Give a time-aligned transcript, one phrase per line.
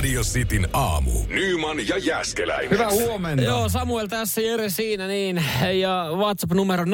[0.00, 1.10] Radio Cityn aamu.
[1.28, 2.70] Nyman ja Jäskeläinen.
[2.70, 3.44] Hyvää huomenta.
[3.44, 5.44] Joo, Samuel tässä, Jere siinä niin.
[5.80, 6.88] Ja WhatsApp-numero 0447255854.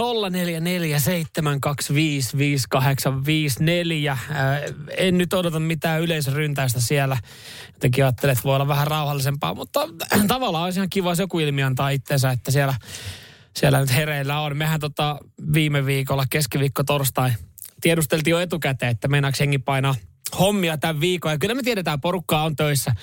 [4.10, 4.18] Äh,
[4.96, 7.16] en nyt odota mitään yleisöryntäistä siellä.
[7.72, 9.88] Jotenkin ajattelin, että voi olla vähän rauhallisempaa, mutta
[10.28, 12.74] tavallaan olisi ihan kiva, jos joku ilmi antaa itsensä, että siellä,
[13.56, 14.56] siellä nyt hereillä on.
[14.56, 15.18] Mehän tota
[15.52, 17.30] viime viikolla, keskiviikko, torstai,
[17.80, 19.94] tiedusteltiin jo etukäteen, että meinaako jengi painaa
[20.38, 21.32] hommia tämän viikon.
[21.32, 22.94] Ja kyllä me tiedetään, porukkaa on töissä.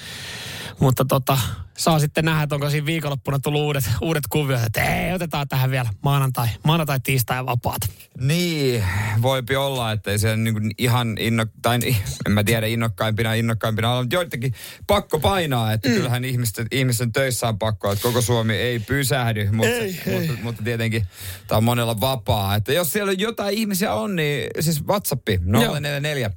[0.80, 1.38] Mutta tota,
[1.78, 5.72] saa sitten nähdä, että onko siinä viikonloppuna tullut uudet, uudet kuviot, että ei, otetaan tähän
[5.72, 7.82] vielä maanantai, maanantai, tiistai ja vapaat.
[8.20, 8.84] Niin,
[9.22, 11.80] voipi olla, että ei se niin kuin ihan inno, tai
[12.26, 14.54] en mä tiedä innokkaimpina, innokkaimpina olla, mutta joidenkin
[14.88, 15.96] pakko painaa, että mm.
[15.96, 20.28] kyllähän ihmisten, ihmisten töissä on pakko, että koko Suomi ei pysähdy, mutta, Ei, mutta, ei.
[20.28, 21.08] mutta, mutta tietenkin
[21.48, 22.56] tämä on monella vapaa.
[22.56, 25.40] Että jos siellä jotain ihmisiä on, niin siis WhatsAppi
[25.80, 26.32] 044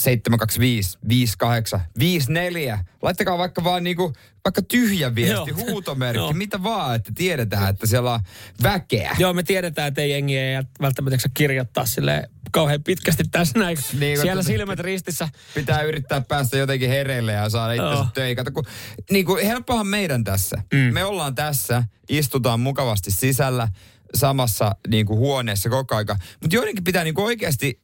[0.00, 2.84] 725 58 54.
[3.02, 4.12] Laittakaa vaikka vaan niinku,
[4.44, 5.58] vaikka tyhjä viesti, Joo.
[5.70, 6.32] huutomerkki, Joo.
[6.32, 8.20] mitä vaan, että tiedetään, että siellä on
[8.62, 9.16] väkeä.
[9.18, 13.78] Joo, me tiedetään, että ei jengi ei välttämättä jaksa kirjoittaa sille kauhean pitkästi tässä näin.
[13.98, 15.28] Niin, Siellä kun- silmät ristissä.
[15.54, 18.06] pitää yrittää päästä jotenkin hereille ja saada itsensä Joo.
[18.14, 18.36] töihin.
[18.36, 18.64] Kato, kun,
[19.10, 20.62] niin kuin helppohan meidän tässä.
[20.72, 20.78] Mm.
[20.94, 23.68] Me ollaan tässä, istutaan mukavasti sisällä
[24.14, 26.16] samassa niin kuin huoneessa koko aika.
[26.42, 27.80] Mutta joidenkin pitää niin kuin oikeasti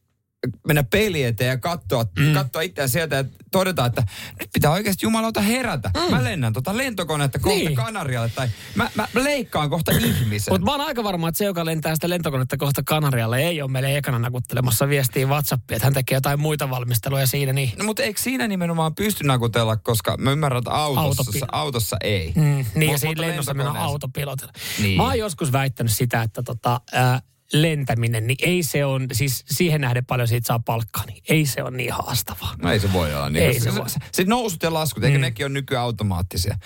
[0.67, 2.33] mennä peilin eteen ja katsoa, mm.
[2.33, 4.03] katsoa itseään sieltä ja todeta, että
[4.39, 5.91] nyt pitää oikeasti jumalauta herätä.
[5.95, 6.15] Mm.
[6.15, 7.75] Mä lennän tota lentokonetta kohta Niin.
[7.75, 10.53] Kanarialle tai mä, mä, leikkaan kohta ihmisen.
[10.53, 13.71] Mutta mä oon aika varma, että se, joka lentää sitä lentokonetta kohta Kanarialle, ei ole
[13.71, 17.53] meille ekana nakuttelemassa viestiä WhatsAppia, että hän tekee jotain muita valmisteluja siinä.
[17.53, 17.71] Niin.
[17.77, 22.33] No, mutta eikö siinä nimenomaan pysty nakutella, koska mä ymmärrän, että autossa, autossa ei.
[22.35, 24.53] Mm, niin Mut- ja siinä lennossa mennään autopilotilla.
[24.81, 24.97] Niin.
[24.97, 27.21] Mä oon joskus väittänyt sitä, että tota, ää,
[27.53, 31.63] lentäminen, niin ei se on, siis siihen nähden paljon siitä saa palkkaa, niin ei se
[31.63, 32.55] ole niin haastavaa.
[32.61, 33.29] No ei se voi olla.
[33.29, 33.89] Niin Ei koska se voi.
[33.89, 36.57] Sitten nousut ja laskut, eikö nekin ole nykyään automaattisia?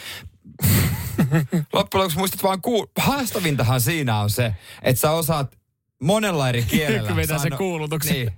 [1.74, 2.86] Loppujen lopuksi muistat vaan kuul...
[3.00, 5.58] Haastavintahan siinä on se, että sä osaat
[6.04, 7.16] monella eri kielellä.
[7.16, 8.14] Vetää sano- kuulutuksen.
[8.14, 8.32] Niin,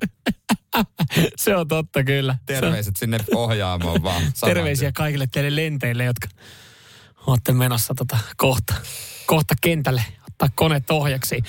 [1.35, 2.37] se on totta kyllä.
[2.45, 4.21] terveiset sinne ohjaamoon vaan.
[4.33, 4.93] saman Terveisiä tien.
[4.93, 6.27] kaikille teille lenteille, jotka
[7.27, 8.73] olette menossa tota kohta,
[9.25, 11.43] kohta kentälle ottaa koneet ohjaksi.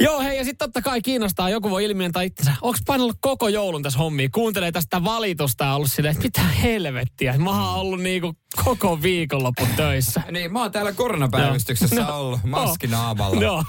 [0.00, 2.52] Joo, hei, ja sitten totta kai kiinnostaa, joku voi ilmiöntää itsensä.
[2.62, 4.30] Onko painellut koko joulun tässä hommiin?
[4.30, 7.38] Kuuntelee tästä valitusta ja ollut silleen, että mitä helvettiä.
[7.38, 8.32] Mä oon ollut niinku
[8.64, 10.22] koko viikonloppu töissä.
[10.30, 12.18] Niin, mä oon täällä koronapäivystyksessä No.
[12.20, 13.64] ollut maski naamalla.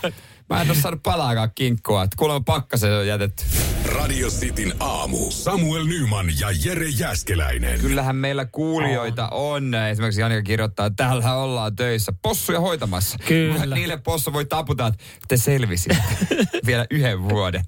[0.50, 3.44] Mä en oo saanut palaakaan kinkkua, että kuulemma pakkasen on jätetty.
[3.86, 5.32] Radio Cityn aamu.
[5.32, 7.80] Samuel Nyman ja Jere Jäskeläinen.
[7.80, 9.76] Kyllähän meillä kuulijoita on.
[9.76, 12.14] Esimerkiksi Janika kirjoittaa, että täällä ollaan töissä.
[12.22, 13.18] Possuja hoitamassa.
[13.28, 13.76] Kyllä.
[13.76, 15.98] Niille possu voi taputa, että te selvisitte
[16.66, 17.64] vielä yhden vuoden.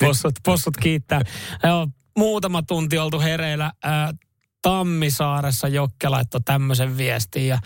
[0.00, 1.20] Possut, possut kiittää.
[1.64, 1.88] Joo,
[2.18, 3.72] muutama tunti oltu hereillä.
[3.82, 4.12] Ää,
[4.62, 7.58] Tammisaaressa Jokke laittoi tämmöisen viestin ja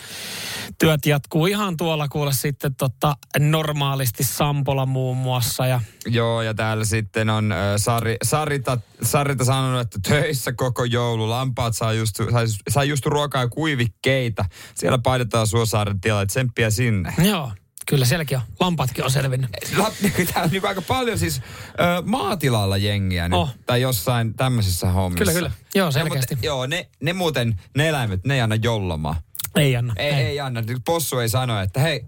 [0.78, 6.84] työt jatkuu ihan tuolla kuule sitten tota, normaalisti Sampola muun muassa ja Joo, ja täällä
[6.84, 11.30] sitten on äh, Sari, Sarita, Sarita sanonut, että töissä koko joulu.
[11.30, 14.44] Lampaat saa just, sai, sai just ruokaa ja kuivikkeita.
[14.74, 17.14] Siellä painetaan Suosaaren että tsemppiä sinne.
[17.24, 17.53] joo,
[17.87, 18.43] kyllä sielläkin on.
[18.60, 19.50] Lampaatkin on selvinnyt.
[19.76, 23.48] Täällä on niin aika paljon siis ö, maatilalla jengiä nyt, Oh.
[23.66, 25.19] tai jossain tämmöisissä hommissa.
[25.25, 25.50] Kyllä, kyllä.
[25.75, 26.34] Joo, No, selkeästi.
[26.34, 29.16] mutta, joo, ne, ne muuten, ne eläimet, ne ei anna jollomaan.
[29.56, 29.94] Ei anna.
[29.97, 30.25] Ei, ei.
[30.25, 30.62] ei anna.
[30.84, 32.04] Possu ei sano, että hei,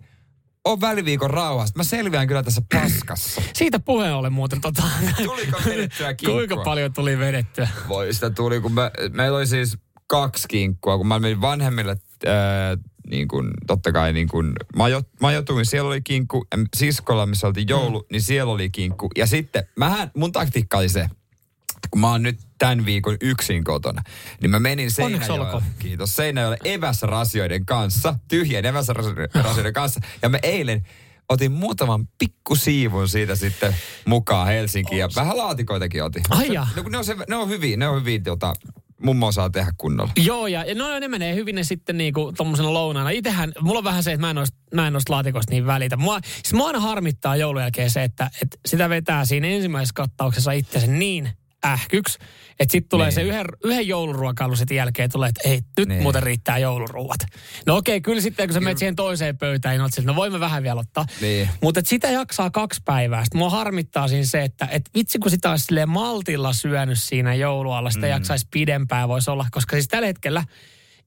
[0.64, 1.76] on väliviikon rauhasta.
[1.78, 3.42] Mä selviän kyllä tässä paskassa.
[3.54, 4.82] Siitä puheen ollen muuten tota...
[5.24, 6.36] Tuliko vedettyä kinkkua?
[6.38, 7.68] Kuinka paljon tuli vedettyä?
[7.88, 11.96] Voi sitä tuli, kun me, meillä oli siis kaksi kinkkua, kun mä menin vanhemmille
[12.26, 12.34] ää,
[13.10, 18.00] niin kuin, totta kai niin kuin majo, majoituin, siellä oli kinkku, siskolla, missä oltiin joulu,
[18.00, 18.06] mm.
[18.12, 19.10] niin siellä oli kinkku.
[19.16, 21.08] Ja sitten, mähän, mun taktiikka oli se,
[21.90, 24.02] kun mä oon nyt tämän viikon yksin kotona,
[24.40, 30.00] niin mä menin Seinäjoelle, kiitos, Seinäjoelle eväsrasioiden kanssa, tyhjien eväsrasioiden kanssa.
[30.22, 30.86] Ja me eilen
[31.28, 36.22] otin muutaman pikkusiivun siitä sitten mukaan Helsinkiin ja vähän laatikoitakin otin.
[36.30, 36.68] Ai jaa.
[36.76, 38.52] No, ne, on se, ne on hyviä, ne on hyviä, tota,
[39.02, 40.12] mummo osaa tehdä kunnolla.
[40.16, 43.10] Joo, ja no, ne menee hyvin ne sitten niinku tommosena lounaana.
[43.10, 44.30] Itehän, mulla on vähän se, että mä
[44.86, 45.96] en noista, laatikoista niin välitä.
[45.96, 50.52] Mua, siis mua aina harmittaa joulun jälkeen se, että, että sitä vetää siinä ensimmäisessä kattauksessa
[50.52, 51.28] itsensä niin
[51.64, 52.18] ähkyksi,
[52.60, 53.14] että sitten tulee Niin.
[53.14, 56.02] se yhden, yhden jouluruokailun sitten jälkeen tulee, että ei, nyt Niin.
[56.02, 57.20] muuten riittää jouluruuat.
[57.66, 60.40] No okei, kyllä sitten kun sä menet siihen toiseen pöytään, niin oot silleen, no voimme
[60.40, 61.06] vähän vielä ottaa.
[61.20, 61.48] Niin.
[61.62, 63.24] Mutta sitä jaksaa kaksi päivää.
[63.24, 67.34] Sitten mua harmittaa siinä se, että et vitsi kun sitä olisi silleen maltilla syönyt siinä
[67.34, 68.10] joulualla, sitä mm.
[68.10, 69.46] jaksaisi pidempään voisi olla.
[69.50, 70.44] Koska siis tällä hetkellä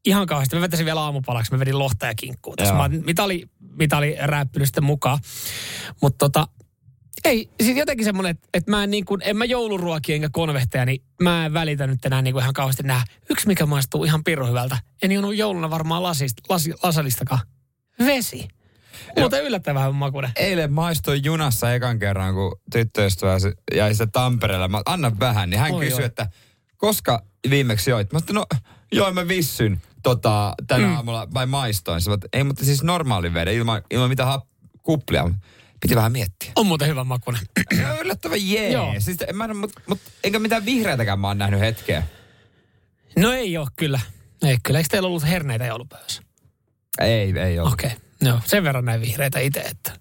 [0.05, 0.55] ihan kauheasti.
[0.55, 2.55] Mä vetäisin vielä aamupalaksi, mä vedin lohta ja kinkkuu.
[2.55, 3.43] Tässä mä oon mitali,
[3.79, 5.19] mitali rääppinyt sitten mukaan.
[6.01, 6.47] Mutta tota,
[7.25, 10.85] Ei, siis jotenkin semmoinen, että, että mä en, niin kuin, en mä jouluruokia enkä konvehteja,
[10.85, 13.05] niin mä en välitä nyt enää niin kuin ihan kauheasti nähdä.
[13.29, 14.77] Yksi, mikä maistuu ihan pirru hyvältä.
[15.01, 17.41] En juonut jouluna varmaan lasista, lasi, lasalistakaan.
[17.99, 18.47] Vesi.
[19.19, 20.31] Muuten yllättävän makuinen.
[20.35, 24.67] Eilen maistoin junassa ekan kerran, kun tyttöystävä se- jäi sitä Tampereella.
[24.67, 26.05] Mä anna vähän, niin hän Oi, kysyi, oi.
[26.05, 26.29] että
[26.77, 28.13] koska viimeksi joit?
[28.13, 28.59] Mä sanoin, no
[28.91, 30.95] join mä vissyn tota, tänä mm.
[30.95, 32.01] aamulla vai maistoin.
[32.01, 34.47] Sä, ei, mutta siis normaali veden, ilman, ilman mitään hap,
[34.83, 35.31] kuplia.
[35.81, 36.51] Piti vähän miettiä.
[36.55, 36.95] On muuten.
[37.75, 38.71] Se on yllättävän jee.
[38.71, 38.95] Joo.
[38.99, 42.03] Siis, en mä, mut, mut, enkä mitään vihreitäkään mä oon nähnyt hetkeä.
[43.17, 43.99] No ei ole kyllä.
[44.43, 44.79] Ei kyllä.
[44.79, 46.21] Eikö teillä ollut herneitä joulupöydässä?
[46.99, 47.71] Ei, ei ole.
[47.73, 47.87] Okei.
[47.87, 47.99] Okay.
[48.23, 49.91] No, sen verran näin vihreitä itse, että...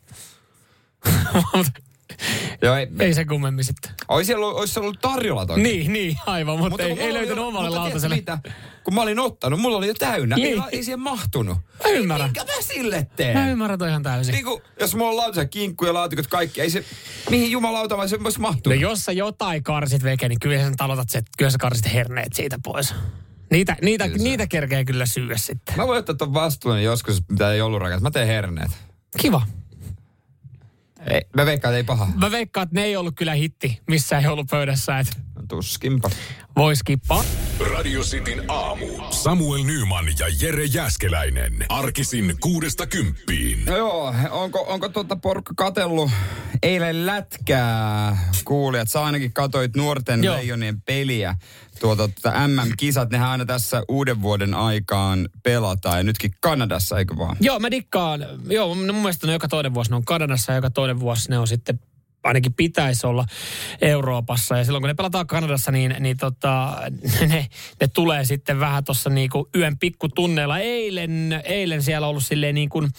[2.63, 3.91] Joo, ei, ei se kummemmin sitten.
[4.09, 5.63] Olisi ollut, olisi ollut tarjolla toki.
[5.63, 8.17] Niin, niin, aivan, mutta, ei, mulla ei oli löytynyt jo- omalle mutta lautaselle.
[8.17, 8.39] Mitä?
[8.85, 10.37] Kun mä olin ottanut, mulla oli jo täynnä.
[10.37, 10.63] Niin.
[10.63, 11.59] Ei, ei siihen mahtunut.
[11.85, 12.27] Mä ymmärrän.
[12.29, 13.39] Minkä mä sille teen?
[13.39, 14.33] Mä ymmärrän toi ihan täysin.
[14.33, 16.85] Niin kuin, jos mulla on lautasella kinkku ja laatikot kaikki, ei se,
[17.31, 18.75] mihin jumalauta vai se voisi No mahtua?
[18.75, 22.59] jos sä jotain karsit veke, niin kyllä sen talotat se, kyllä sä karsit herneet siitä
[22.65, 22.95] pois.
[23.51, 25.75] Niitä, niitä, Kyllä niitä kerkee kyllä syödä sitten.
[25.77, 28.01] Mä voin ottaa ton vastuun joskus, mitä joulurakas.
[28.03, 28.71] Mä teen herneet.
[29.19, 29.43] Kiva.
[31.11, 32.09] Ei, mä veikkaan, että ei paha.
[32.21, 35.13] Mä veikkaan, että ne ei ollut kyllä hitti missään joulupöydässä, että
[35.49, 36.11] Tuskinpa.
[36.57, 37.25] vois kippaa.
[37.75, 38.87] Radio Cityn aamu.
[39.11, 41.67] Samuel Nyman ja Jere Jäskeläinen.
[41.69, 43.65] Arkisin kuudesta kymppiin.
[43.65, 46.11] No joo, onko, onko tuota porukka katellut
[46.63, 48.19] eilen lätkää?
[48.45, 50.37] Kuulijat, sä ainakin katoit nuorten Joo.
[50.37, 51.35] leijonien peliä.
[51.81, 55.97] Tuota, tuota MM-kisat, nehän aina tässä uuden vuoden aikaan pelataan.
[55.97, 57.37] Ja nytkin Kanadassa, eikö vaan?
[57.41, 58.27] Joo, mä dikkaan.
[58.51, 61.39] Joo, mun mielestä ne joka toinen vuosi ne on Kanadassa ja joka toinen vuosi ne
[61.39, 61.81] on sitten
[62.27, 63.25] ainakin pitäisi olla
[63.81, 64.59] Euroopassa.
[64.59, 66.77] Ja silloin kun ne pelataan Kanadassa, niin, niin tota,
[67.29, 67.47] ne,
[67.81, 70.59] ne tulee sitten vähän tuossa niinku yön pikkutunneilla.
[70.59, 72.91] Eilen, eilen siellä ollut silleen niin kuin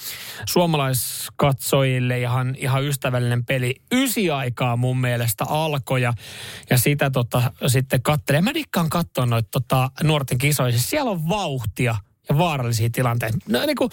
[0.45, 3.75] suomalaiskatsojille ihan, ihan ystävällinen peli.
[3.91, 6.13] Ysi aikaa mun mielestä alkoi ja,
[6.69, 8.41] ja sitä tota, sitten kattelee.
[8.41, 10.71] Mä dikkaan katsoa noita tota, nuorten kisoja.
[10.71, 11.95] Siis Siellä on vauhtia
[12.29, 13.38] ja vaarallisia tilanteita.
[13.50, 13.89] No, niin kuin,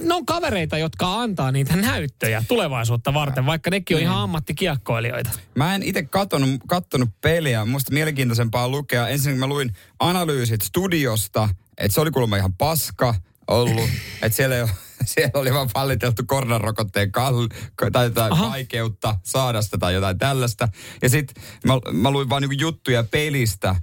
[0.00, 5.30] ne on kavereita, jotka antaa niitä näyttöjä tulevaisuutta varten, vaikka nekin on ihan ammattikiekkoilijoita.
[5.54, 7.64] Mä en itse kattonut, kattonut peliä.
[7.64, 9.08] Musta mielenkiintoisempaa lukea.
[9.08, 11.48] Ensin mä luin analyysit studiosta,
[11.78, 13.14] että se oli kuulemma ihan paska
[13.48, 13.90] ollut.
[14.22, 14.70] että siellä, ei ole,
[15.04, 17.46] siellä oli vaan palliteltu koronarokotteen kall,
[17.92, 18.50] tai jotain Aha.
[18.50, 20.68] vaikeutta saada sitä tai jotain tällaista.
[21.02, 23.76] Ja sitten mä, mä luin vaan niinku juttuja pelistä.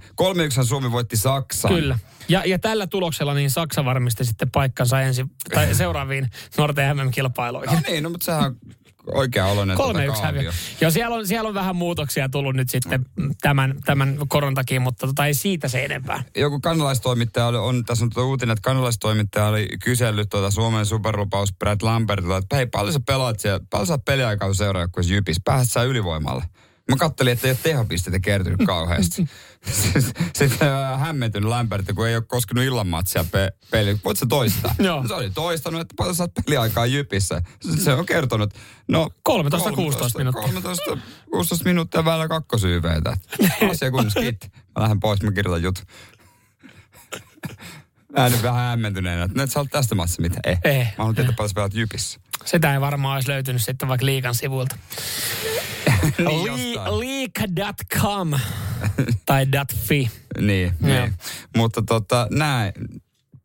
[0.62, 1.74] 3-1 Suomi voitti Saksan.
[1.74, 1.98] Kyllä.
[2.28, 5.24] Ja, ja tällä tuloksella niin Saksa varmisti sitten paikkansa ensi,
[5.54, 7.74] tai seuraaviin nuorten MM-kilpailuihin.
[7.74, 8.56] No niin, no mutta sehän on
[9.12, 10.52] oikea oloinen Kolme tuota yksi häviö.
[10.80, 13.06] Joo, siellä on, siellä on vähän muutoksia tullut nyt sitten
[13.40, 16.22] tämän, tämän koron takia, mutta tota, ei siitä se enempää.
[16.36, 21.54] joku kanalaistoimittaja oli, on, tässä on tuota uutinen, että kanalaistoimittaja oli kysellyt tuota Suomen superlupaus
[21.58, 25.72] Brad Lambertilta, että hei, paljon sä pelaat siellä, paljon sä peliaikaa kun seuraajoukkueessa Jypis, pääset
[25.72, 26.44] sä ylivoimalle?
[26.90, 29.28] Mä kattelin, että ei ole tehopisteitä kertynyt kauheasti.
[30.38, 33.98] Sitten äh, hämmentynyt Lambert, kun ei ole koskenut illanmatsia pe- peli.
[34.04, 34.74] Voit sä toistaa?
[34.86, 35.08] Joo.
[35.08, 37.42] Se oli toistanut, että paljon oot peliaikaa Jypissä.
[37.78, 38.54] Se on kertonut,
[38.88, 39.10] no...
[39.28, 39.32] 13-16
[40.18, 40.42] minuuttia.
[40.42, 43.16] 13-16 minuuttia välillä kakkosyyveitä.
[43.70, 44.48] Asia kunnossa, kiitti.
[44.54, 45.84] Mä lähden pois, mä kirjoitan jutun.
[48.16, 50.40] Ääni vähän hämmentyneenä, et sä oot tästä maassa mitä?
[50.44, 50.60] Eh.
[50.64, 50.86] Eh.
[50.86, 52.20] Mä haluan tietää paljon sä pelaat Jypissä.
[52.44, 54.76] Sitä ei varmaan olisi löytynyt sitten vaikka liikan sivuilta.
[56.18, 56.74] niin.
[56.74, 58.32] Leak.com
[59.26, 59.46] tai
[59.76, 60.10] .fi.
[60.40, 61.14] Niin, niin.
[61.56, 62.72] Mutta tota, näin,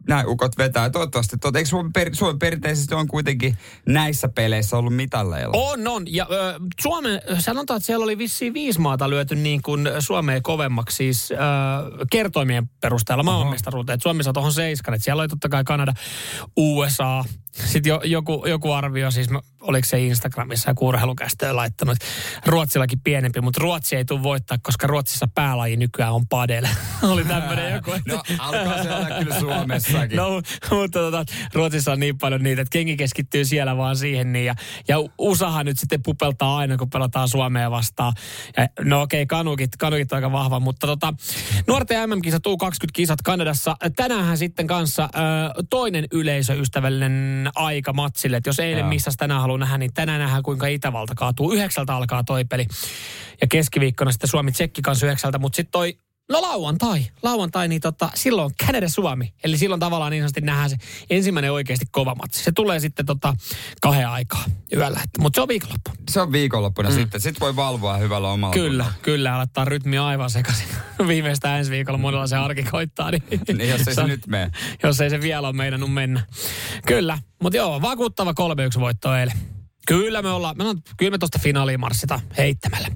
[0.10, 0.90] näin ukot vetää.
[0.90, 5.54] Toivottavasti, tota, eikö Suomi, per, Suomi perinteisesti on kuitenkin näissä peleissä ollut mitalleilla?
[5.58, 6.14] On, on.
[6.14, 10.96] Ja ö, Suomen, sanotaan, että siellä oli vissiin viisi maata lyöty niin kuin Suomeen kovemmaksi
[10.96, 11.36] siis ö,
[12.12, 14.02] kertoimien perusteella maailmanmestaruuteen.
[14.02, 14.94] Suomi saa tuohon seiskan.
[14.94, 15.94] Että siellä oli totta kai Kanada,
[16.58, 17.24] USA.
[17.52, 21.98] Sitten jo, joku, joku arvio, siis mä- oliko se Instagramissa ja urheilukästöön laittanut,
[22.46, 26.68] Ruotsillakin pienempi, mutta Ruotsi ei tule voittaa, koska Ruotsissa päälaji nykyään on padel.
[27.12, 27.92] oli tämmöinen joku.
[27.92, 30.18] että- No, alkaa se olla kyllä Suomessakin.
[30.18, 30.30] No,
[30.72, 34.34] mutta tota, Ruotsissa on niin paljon niitä, että kengi keskittyy siellä vaan siihen.
[34.34, 34.56] Niin, ja,
[34.88, 38.14] ja USAhan nyt sitten pupeltaa aina, kun pelataan Suomea vastaan.
[38.58, 41.14] Ja, no okei, okay, kanukit, kanukit on aika vahva, mutta tota,
[41.68, 43.76] nuorten MM-kisat, U20-kisat Kanadassa.
[43.96, 48.38] Tänäänhän sitten kanssa ö, toinen yleisöystävällinen aika matsille.
[48.38, 51.52] Että jos eilen missä tänään haluaa nähdä, niin tänään nähdään kuinka Itävalta kaatuu.
[51.52, 52.68] Yhdeksältä alkaa toi peli.
[53.42, 55.98] Ja keskiviikkona sitten Suomi-Tsekki kanssa yhdeksältä, mutta sitten toi
[56.30, 57.06] No lauantai.
[57.24, 59.34] Lauantai, niin tota, silloin Canada-Suomi.
[59.44, 60.78] Eli silloin tavallaan niin sanotusti nähdään se
[61.10, 62.44] ensimmäinen oikeasti kova matsi.
[62.44, 63.34] Se tulee sitten tota
[63.82, 64.44] kahden aikaa
[64.74, 65.02] yöllä.
[65.20, 65.92] Mutta se on viikonloppu.
[66.12, 66.96] Se on viikonloppuna mm.
[66.96, 67.22] sitten.
[67.22, 69.36] Sitten voi valvoa hyvällä omalla Kyllä, kyllä.
[69.36, 70.68] Aloittaa rytmi aivan sekaisin.
[71.08, 73.12] Viimeistään ensi viikolla monella se arki koittaa.
[73.12, 73.24] Niin,
[73.58, 74.52] Niin, jos ei se nyt mene.
[74.84, 76.26] Jos ei se vielä ole meinannut mennä.
[76.86, 77.18] Kyllä.
[77.44, 78.32] Mutta joo, vakuuttava
[78.78, 79.38] 3-1 voitto eilen.
[79.88, 82.88] Kyllä me ollaan, me on, kyllä me tosta finaaliin marssita heittämällä.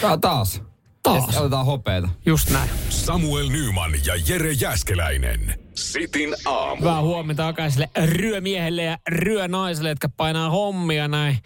[0.00, 0.62] Tää taas.
[1.02, 1.34] Taas.
[1.34, 2.08] Ja otetaan hopeeta.
[2.26, 2.70] Just näin.
[2.88, 5.54] Samuel Nyman ja Jere Jäskeläinen.
[5.74, 6.80] Sitin aamu.
[6.80, 11.38] Hyvää huomenta jokaiselle ryömiehelle ja ryönaiselle, jotka painaa hommia näin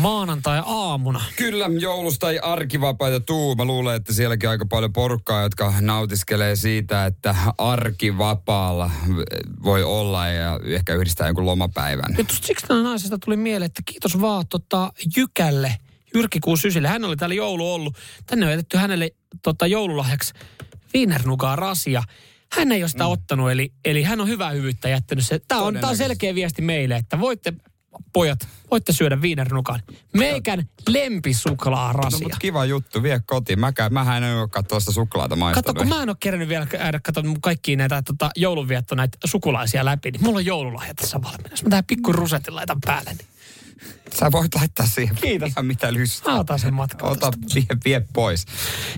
[0.00, 1.20] maanantai-aamuna.
[1.36, 3.54] Kyllä, joulusta ei arkivapaita tuu.
[3.54, 8.90] Mä luulen, että sielläkin aika paljon porukkaa, jotka nautiskelee siitä, että arkivapaalla
[9.64, 12.14] voi olla ja ehkä yhdistää jonkun lomapäivän.
[12.18, 15.76] Nyt siksi tänä naisesta tuli mieleen, että kiitos vaan tota, Jykälle,
[16.14, 16.88] Jyrki Kuusysille.
[16.88, 17.96] Hän oli täällä joulu ollut.
[18.26, 19.10] Tänne on jätetty hänelle
[19.42, 20.32] tota, joululahjaksi
[20.94, 22.02] viinernugaa rasia.
[22.52, 23.10] Hän ei ole sitä mm.
[23.10, 25.40] ottanut, eli, eli hän on hyvää hyvyyttä jättänyt se.
[25.48, 27.52] Tämä on, tää on selkeä viesti meille, että voitte,
[28.12, 29.82] pojat, voitte syödä viinernukan.
[30.12, 32.18] Meikän lempisuklaarasia.
[32.18, 33.60] No, mutta kiva juttu, vie kotiin.
[33.60, 35.66] Mäkään, mähän en olekaan tuosta suklaata maistanut.
[35.66, 39.84] Kato, kun mä en ole kerännyt vielä käydä katso kaikkia näitä tota, joulunvietto näitä sukulaisia
[39.84, 41.50] läpi, niin mulla on joululahja tässä valmiina.
[41.50, 43.26] Jos mä tähän pikku rusetin laitan päälle, niin
[44.18, 45.48] Sä voit laittaa siihen Kiitos.
[45.48, 46.32] ihan mitä lystää.
[46.34, 47.12] mä otan sen matkaan.
[47.12, 48.46] Ota, vie, vie pois.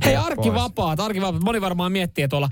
[0.05, 1.43] Hei, arkivapaat, arkivapaat.
[1.43, 2.49] Moni varmaan miettii, tuolla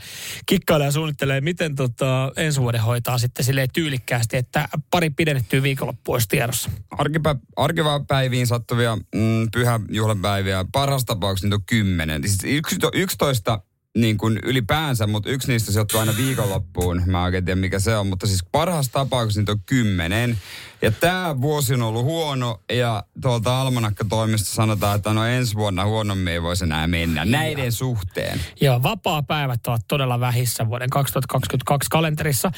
[0.47, 6.15] kikkailee ja suunnittelee, miten tota, ensi vuoden hoitaa sitten silleen tyylikkäästi, että pari pidennettyä viikonloppua
[6.15, 6.71] olisi tiedossa.
[6.91, 12.23] Arkipä, arkivapäiviin sattuvia mm, pyhäjuhlapäiviä, parhaassa tapauksessa niitä on kymmenen.
[12.29, 13.61] Siis yksi, yksitoista
[13.99, 17.03] niin kuin ylipäänsä, mutta yksi niistä sijoittuu aina viikonloppuun.
[17.07, 20.39] Mä en oikein tiedä mikä se on, mutta siis parhaassa tapauksessa niitä on kymmenen.
[20.83, 26.33] Ja tämä vuosi on ollut huono ja tuolta Almanakka-toimista sanotaan, että no ensi vuonna huonommin
[26.33, 28.41] ei voisi enää mennä näiden suhteen.
[28.61, 32.51] Joo, vapaa-päivät ovat todella vähissä vuoden 2022 kalenterissa.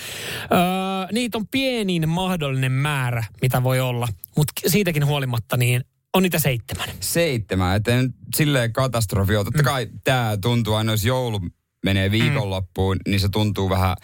[0.52, 5.84] Öö, niitä on pienin mahdollinen määrä, mitä voi olla, mutta siitäkin huolimatta niin
[6.14, 6.88] on niitä seitsemän.
[7.00, 7.92] Seitsemän, että
[8.36, 9.44] silleen katastrofi on.
[9.44, 11.40] Totta kai tämä tuntuu aina, jos joulu
[11.84, 13.96] menee viikonloppuun, niin se tuntuu vähän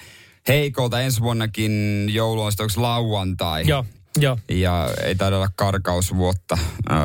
[0.48, 1.00] heikolta.
[1.00, 3.66] Ensi vuonnakin joulu on sitten lauantai.
[3.66, 3.84] Joo,
[4.18, 4.38] joo.
[4.50, 6.58] Ja ei taida olla karkausvuotta
[6.90, 6.96] öö,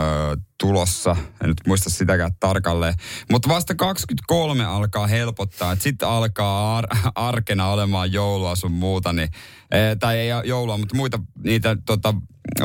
[0.60, 1.16] tulossa.
[1.44, 2.94] En nyt muista sitäkään tarkalleen.
[3.32, 5.76] Mutta vasta 23 alkaa helpottaa.
[5.76, 9.14] Sitten alkaa ar- arkena olemaan joulua sun muuta.
[9.14, 9.30] Niin,
[9.72, 12.14] ee, tai ei joulua, mutta muita niitä tota,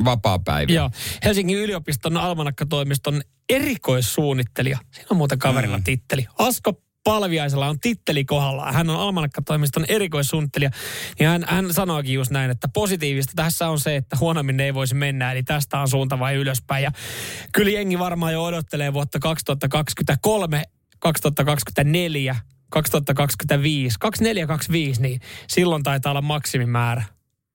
[0.05, 0.77] vapaa-päiviä.
[0.77, 0.91] Joo.
[1.25, 4.79] Helsingin yliopiston almanakkatoimiston erikoissuunnittelija.
[4.91, 5.85] Siinä on muuten kaverilla mm.
[5.85, 6.27] titteli.
[6.39, 8.73] Asko Palviaisella on titteli kohdalla.
[8.73, 10.71] Hän on almanakkatoimiston erikoissuunnittelija.
[11.21, 14.95] Ja hän, hän sanoikin just näin, että positiivista tässä on se, että huonommin ei voisi
[14.95, 15.33] mennä.
[15.33, 16.85] Eli tästä on suunta vai ylöspäin.
[16.85, 16.91] Ja
[17.53, 20.63] kyllä jengi varmaan jo odottelee vuotta 2023,
[20.99, 22.37] 2024,
[22.71, 27.03] 2025, 2425, niin silloin taitaa olla maksimimäärä.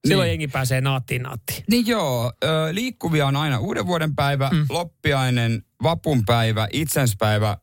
[0.06, 0.32] Silloin Niin.
[0.32, 1.64] jengi pääsee naattiin naattiin.
[1.70, 2.32] Niin joo,
[2.72, 4.66] liikkuvia on aina uuden vuoden päivä, mm.
[4.70, 7.56] loppiainen, vapunpäivä, itsenspäivä,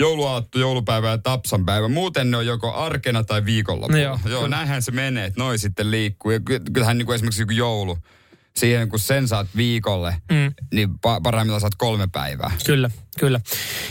[0.00, 1.88] jouluaatto, joulupäivä ja tapsanpäivä.
[1.88, 3.98] Muuten ne on joko arkena tai viikonloppuna.
[3.98, 6.30] No joo, joo näinhän se menee, että noi sitten liikkuu.
[6.30, 7.98] Ja ky- kyllähän niin kuin esimerkiksi joku joulu,
[8.56, 10.52] siihen kun sen saat viikolle, Mm.
[10.74, 12.50] niin pa- parhaimmillaan saat kolme päivää.
[12.66, 13.40] Kyllä, kyllä.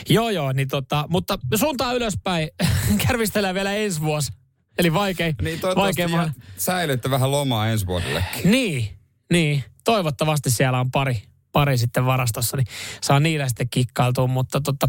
[0.09, 2.49] Joo, joo, niin tota, mutta suuntaan ylöspäin
[3.07, 4.31] kärvistellään vielä ensi vuosi.
[4.77, 8.23] Eli vaikein, Niin toivottavasti vaikein säilytte vähän lomaa ensi vuodelle.
[8.43, 8.89] Niin,
[9.31, 9.63] niin.
[9.83, 12.67] Toivottavasti siellä on pari, pari sitten varastossa, niin
[13.01, 14.27] saa niillä sitten kikkailtua.
[14.27, 14.87] Mutta tota,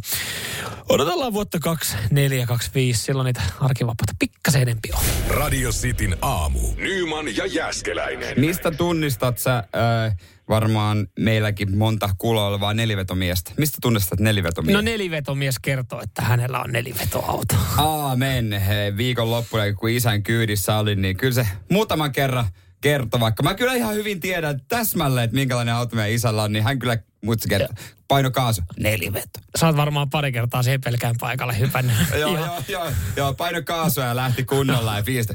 [0.88, 5.05] odotellaan vuotta 2425, silloin niitä arkivapaita pikkasen enempi on.
[5.28, 6.61] Radio Cityn aamu.
[6.76, 8.40] Nyman ja Jäskeläinen.
[8.40, 10.16] Mistä tunnistat sä äh,
[10.49, 13.53] varmaan meilläkin monta kuulla olevaa nelivetomiestä?
[13.57, 14.79] Mistä tunnistat nelivetomiestä?
[14.79, 17.55] No nelivetomies kertoo, että hänellä on nelivetoauto.
[17.79, 18.53] Aamen.
[18.53, 22.45] Hei, viikon loppuna, kun isän kyydissä oli, niin kyllä se muutaman kerran
[22.81, 26.65] kertoi, vaikka mä kyllä ihan hyvin tiedän täsmälleen, että minkälainen auto meidän isällä on, niin
[26.65, 27.76] hän kyllä muutsi kertoo.
[28.09, 28.63] Paino kaasu.
[28.79, 29.41] Neliveto.
[29.59, 31.97] Sä oot varmaan pari kertaa siihen pelkään paikalle hypännyt.
[32.21, 35.35] joo, joo, joo, joo, paino kaasua ja lähti kunnolla ja fiistä.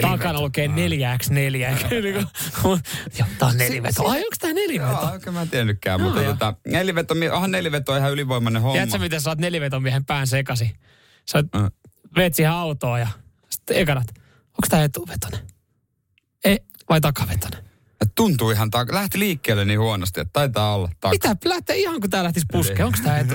[0.00, 0.70] Takana lukee 4x4.
[3.18, 4.08] Joo, tää on neliveto.
[4.08, 4.92] Ai, onko tää neliveto?
[4.92, 8.72] Joo, oikein mä en tiennytkään, mutta tota, neliveto, onhan neliveto on ihan ylivoimainen homma.
[8.72, 10.74] Tiedätkö, miten sä oot nelivetomiehen pään sekasi?
[11.30, 11.70] Sä Mm.
[12.16, 13.08] veet siihen autoon ja
[13.50, 14.06] sitten ekanat,
[14.42, 15.40] onko tää etuvetonen?
[16.44, 16.58] Ei,
[16.88, 17.65] vai takavetonen?
[18.00, 21.14] Et Tuntuu ihan, ta- lähti liikkeelle niin huonosti, että taitaa olla taka.
[21.28, 22.86] Mitä lähtee ihan kun tää lähtisi puskeen?
[22.86, 23.34] Onko tää etu?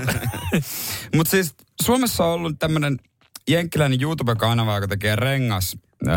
[1.16, 3.00] Mutta siis Suomessa on ollut tämmöinen
[3.50, 5.78] jenkkiläinen YouTube-kanava, joka tekee rengas
[6.08, 6.14] öö,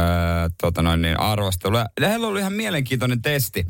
[0.60, 1.86] tota noin niin, arvostelua.
[2.00, 3.66] Ja heillä oli ihan mielenkiintoinen testi.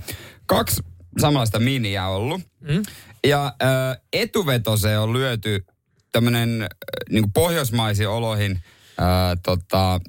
[0.47, 0.83] Kaksi
[1.21, 2.41] samanlaista miniä ollut.
[2.61, 2.83] Mm.
[3.27, 3.69] Ja öö,
[4.13, 5.67] etuvetoseen on lyöty
[6.13, 6.67] tämmöinen
[7.11, 8.63] niin pohjoismaisiin oloihin
[9.01, 9.07] öö,
[9.43, 10.01] tota,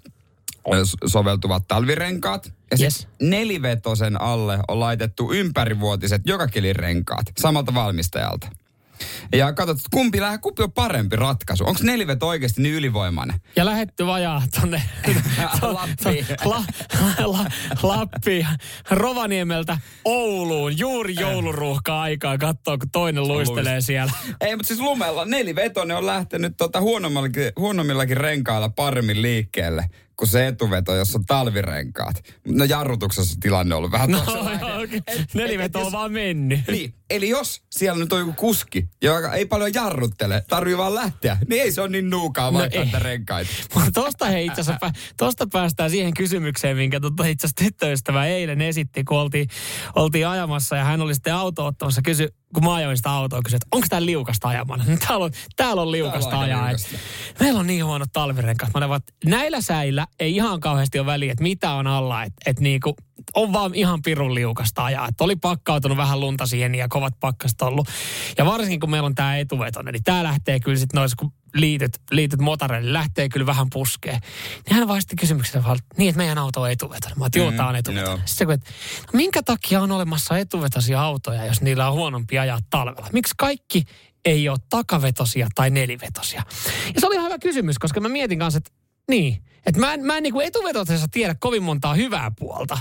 [1.05, 2.53] soveltuvat talvirenkaat.
[2.71, 3.07] Ja Yes.
[3.21, 8.47] nelivetosen alle on laitettu ympärivuotiset jokakelirenkaat samalta valmistajalta.
[9.33, 11.65] Ja katsot, kumpi, lähe, kumpi on parempi ratkaisu.
[11.65, 13.41] Onko neliveto oikeasti niin ylivoimainen?
[13.55, 14.81] Ja lähetty vajaa tonne
[15.61, 16.25] Lappiin.
[16.45, 16.63] la,
[17.25, 17.45] la,
[17.83, 18.47] Lappiin,
[18.89, 24.11] Rovaniemeltä Ouluun, juuri jouluruuhka aikaa, katsoo kun toinen luistelee siellä.
[24.41, 29.85] Ei, mutta siis lumella nelivetonen on lähtenyt tota huonommillakin, huonommillakin renkailla paremmin liikkeelle
[30.17, 32.23] kuin se etuveto, jossa on talvirenkaat.
[32.47, 34.23] No jarrutuksessa tilanne on ollut vähän No,
[35.07, 36.59] et- Neliveto et on vaan mennyt.
[36.67, 41.37] Niin, eli jos siellä nyt on joku kuski, joka ei paljon jarruttele, tarvii vaan lähteä,
[41.49, 43.51] niin ei se ole niin nuukaa No vaikka renkaita.
[43.75, 48.61] Mutta tosta, hei, itse asiassa, tosta päästään siihen kysymykseen, minkä tota itse asiassa tyttöystävä eilen
[48.61, 49.47] esitti, kun oltiin,
[49.95, 53.57] oltiin ajamassa ja hän oli sitten auto ottamassa kysy, kun mä ajoin sitä autoa, kysyi,
[53.57, 54.83] että onko tää liukasta ajamana?
[54.89, 56.69] No, Täällä on, täällä on liukasta Täällä on ajaa.
[56.69, 56.97] Et, liukasta.
[57.39, 58.71] meillä on niin huonot talvirenkaat.
[58.73, 62.23] Mä että näillä säillä ei ihan kauheasti ole väliä, että mitä on alla.
[62.23, 62.95] Että et niinku,
[63.33, 65.07] on vaan ihan pirun liukasta ajaa.
[65.07, 67.87] Et oli pakkautunut vähän lunta siihen ja kovat pakkaset ollut.
[68.37, 72.01] Ja varsinkin kun meillä on tämä etuvetonen, niin tämä lähtee kyllä sitten noissa, kun liityt,
[72.11, 74.19] liityt motareille, lähtee kyllä vähän puskeen.
[74.65, 77.17] Niin hän vaan sitten kysymyksen vaan, että niin, että meidän auto on etuvetonen.
[77.19, 78.21] Mä oon, Mm, on etuvetonen.
[78.25, 78.71] Sitten että
[79.13, 83.09] no minkä takia on olemassa etuvetoisia autoja, jos niillä on huonompi ajaa talvella?
[83.13, 83.83] Miksi kaikki
[84.25, 86.43] ei ole takavetosia tai nelivetosia?
[86.95, 88.71] Ja se oli ihan hyvä kysymys, koska mä mietin kanssa, että
[89.09, 92.77] niin, että mä en, mä en niin kuin etuvetosessa tiedä kovin montaa hyvää puolta.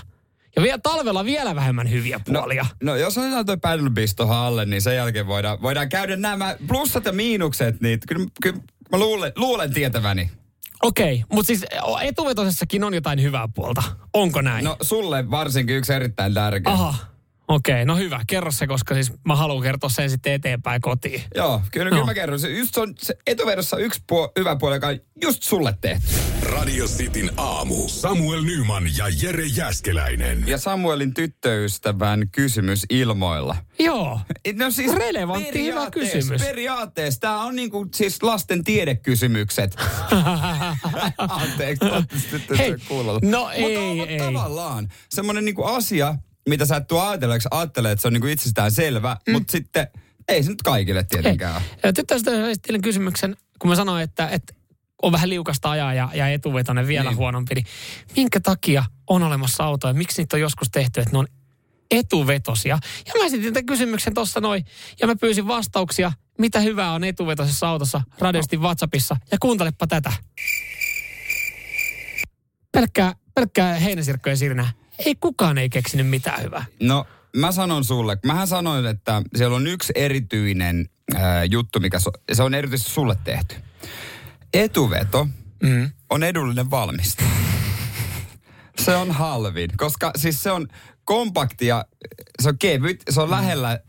[0.57, 2.67] Ja vielä talvella vielä vähemmän hyviä puolia.
[2.83, 6.57] No jos otetaan toi paddle beast tohon alle, niin sen jälkeen voidaan, voidaan käydä nämä
[6.69, 7.81] plussat ja miinukset.
[7.81, 8.59] Niin kyllä, kyllä
[8.93, 10.31] mä luulen, luulen tietäväni.
[10.83, 11.65] Okei, mutta siis
[12.03, 13.83] etuvetosessakin on jotain hyvää puolta.
[14.13, 14.65] Onko näin?
[14.65, 16.73] No sulle varsinkin yksi erittäin tärkeä.
[16.73, 16.95] Aha,
[17.49, 18.21] okei, no hyvä.
[18.27, 21.23] Kerro se, koska siis mä haluan kertoa sen sitten eteenpäin kotiin.
[21.35, 21.95] Joo, kyllä, No.
[21.97, 22.41] kyllä mä kerron.
[22.41, 26.07] Se, just on se etuvedossa yksi puo, hyvä puoli, joka on just sulle tehty.
[26.43, 27.89] Radio Cityn aamu.
[27.89, 30.45] Samuel Nyman ja Jere Jäskeläinen.
[30.47, 33.57] Ja Samuelin tyttöystävän kysymys ilmoilla.
[33.79, 34.21] Joo.
[34.59, 36.43] No siis Relevantti, hyvä periaatteessa- kysymys.
[36.43, 39.77] Periaatteessa tämä on niinku siis lasten tiedekysymykset.
[41.19, 41.85] Anteeksi,
[42.59, 42.71] Hei,
[43.23, 44.19] no Mutta ei, on ei.
[44.19, 46.15] tavallaan semmoinen niinku asia,
[46.49, 49.33] mitä sä et tuu ajatelleeksi, ajattelee, että se on niinku itsestään selvä, mm.
[49.33, 49.87] mutta sitten
[50.29, 51.63] ei se nyt kaikille tietenkään.
[51.95, 54.55] Tyttöystävä esitti kysymyksen, kun mä sanoin, että, että
[55.03, 57.17] on vähän liukasta ajaa ja, ja etuvetonen vielä Niin.
[57.17, 57.67] huonompi, niin
[58.17, 59.95] minkä takia on olemassa autoja?
[59.95, 61.27] Miksi niitä on joskus tehty, että ne on
[61.91, 62.79] etuvetosia?
[63.07, 64.65] Ja mä esitin tämän kysymyksen tuossa noin,
[65.01, 70.13] ja mä pyysin vastauksia, mitä hyvää on etuvetosessa autossa, radiosti WhatsAppissa, ja kuuntelepa tätä.
[72.73, 74.71] Pelkkää, pelkkää heinäsirkkojen sirnää.
[74.99, 76.65] Ei kukaan ei keksinyt mitään hyvää.
[76.83, 82.11] No, mä sanon sulle, mähän sanoin, että siellä on yksi erityinen ää, juttu, mikä so,
[82.33, 83.55] se on erityisesti sulle tehty.
[84.55, 85.29] Etuveto
[85.63, 85.91] Mm.
[86.11, 87.25] on edullinen valmiste.
[88.79, 90.69] Se on halvin, koska siis se on
[91.05, 91.85] kompakti ja
[92.43, 93.81] se on kevyt, se on lähellä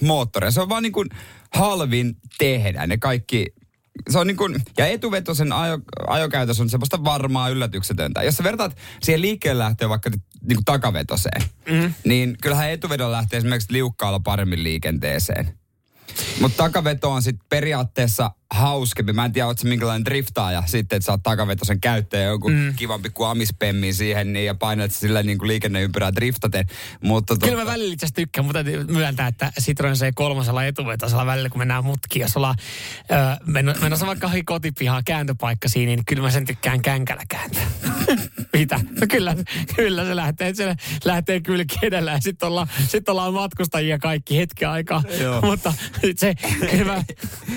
[0.00, 0.50] moottoria.
[0.50, 1.08] Se on vaan niin kuin
[1.54, 3.46] halvin tehdä ne kaikki.
[4.10, 8.22] Se on niin kuin, ja etuvetosen ajo, ajokäytös on semmoista varmaa yllätyksetöntä.
[8.22, 11.94] Jos sä vertaat siihen liikkeelle lähtöön vaikka niin kuin takavetoseen, mm.
[12.04, 15.58] niin kyllähän etuvedon lähtee esimerkiksi liukkaalla paremmin liikenteeseen.
[16.40, 19.12] Mutta takaveto on sitten periaatteessa hauskempi.
[19.12, 22.74] Mä en tiedä, ootko minkälainen driftaaja sitten, että sä oot takavetosen käyttäjä joku mm.
[22.76, 26.66] kivan pikku amispemmi siihen niin, ja painat sillä niin kuin liikenneympyrää driftaten.
[27.00, 31.84] Mutta Kyllä mä välillä itse tykkään, mutta myöntää, että Citroen C3 etuvetoisella välillä, kun mennään
[31.84, 32.54] mutkiin, jos ollaan
[33.10, 37.66] öö, mennä- menossa vaikka kotipihaa kääntöpaikka siinä, niin kyllä mä sen tykkään känkällä kääntää.
[38.58, 38.80] Mitä?
[39.00, 39.36] No kyllä,
[39.76, 44.68] kyllä se lähtee, se lähtee kylki edellä ja sitten ollaan, sit ollaan matkustajia kaikki hetken
[44.68, 45.02] aikaa.
[45.20, 45.40] Joo.
[45.40, 45.72] Mutta
[46.16, 46.34] se,
[46.70, 47.04] kyllä mä,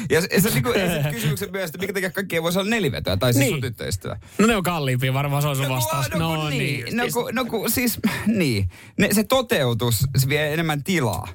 [0.10, 0.79] Ja se, se, niin kuin,
[1.14, 3.54] kysymyksen myös, että minkä takia kaikki ei voisi olla nelivetoja, tai siis Niin.
[3.54, 4.18] sun tyttöystävä.
[4.38, 6.10] no ne on kalliimpia varmaan, se on sun kun- vastaus.
[6.10, 6.98] No, kun niin.
[6.98, 8.70] No, kun, no kun, siis, niin.
[8.98, 11.28] Ne, se toteutus, se vie enemmän tilaa,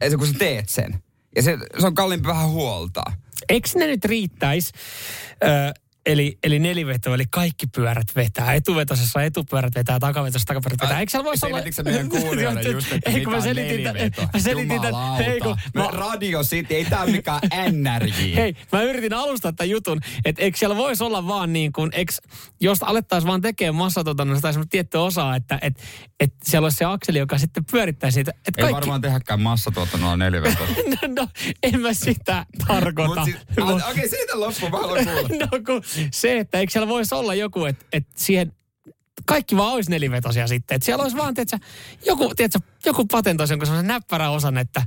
[0.00, 1.02] ei se kun sä teet sen.
[1.36, 3.12] Ja se, se on kalliimpi vähän huoltaa.
[3.48, 4.72] Eikö ne nyt riittäisi?
[5.44, 5.74] Ö,
[6.06, 8.54] eli, eli neliveto, eli kaikki pyörät vetää.
[8.54, 11.00] Etuvetosessa etupyörät vetää, takavetossa takapyörät vetää.
[11.00, 11.58] Eikö siellä voisi olla...
[11.58, 14.22] Selitikö meidän kuulijoille just, että ei, mitä mä selitin, neliveto?
[14.32, 15.24] mä selitin, Jumalauta.
[15.24, 17.40] ei, kun, mä, Radio City, ei tää ole mikään
[17.72, 18.34] NRJ.
[18.34, 22.12] hei, mä yritin alustaa tämän jutun, että eikö siellä voisi olla vaan niin kuin, eikö,
[22.60, 25.82] jos alettaisiin vaan tekemään massatuotannosta tai semmoista tiettyä osaa, että et,
[26.20, 28.30] et siellä olisi se akseli, joka sitten pyörittäisi niitä.
[28.30, 30.66] Että Ei kaikki, varmaan tehäkään massatuotannolla nelivetoa.
[31.16, 31.28] no,
[31.62, 33.24] en mä sitä tarkoita.
[33.24, 35.46] Siis, okei, okay, siitä loppuun mä haluan kuulla.
[35.52, 38.52] no kun se, että eikö siellä voisi olla joku, että, että siihen
[39.26, 40.74] kaikki vaan olisi nelivetosia sitten.
[40.74, 41.58] Että siellä olisi vaan, tiedätkö,
[42.06, 44.82] joku, tiedätkö, joku patentoisi jonkun sellaisen näppärän osan, että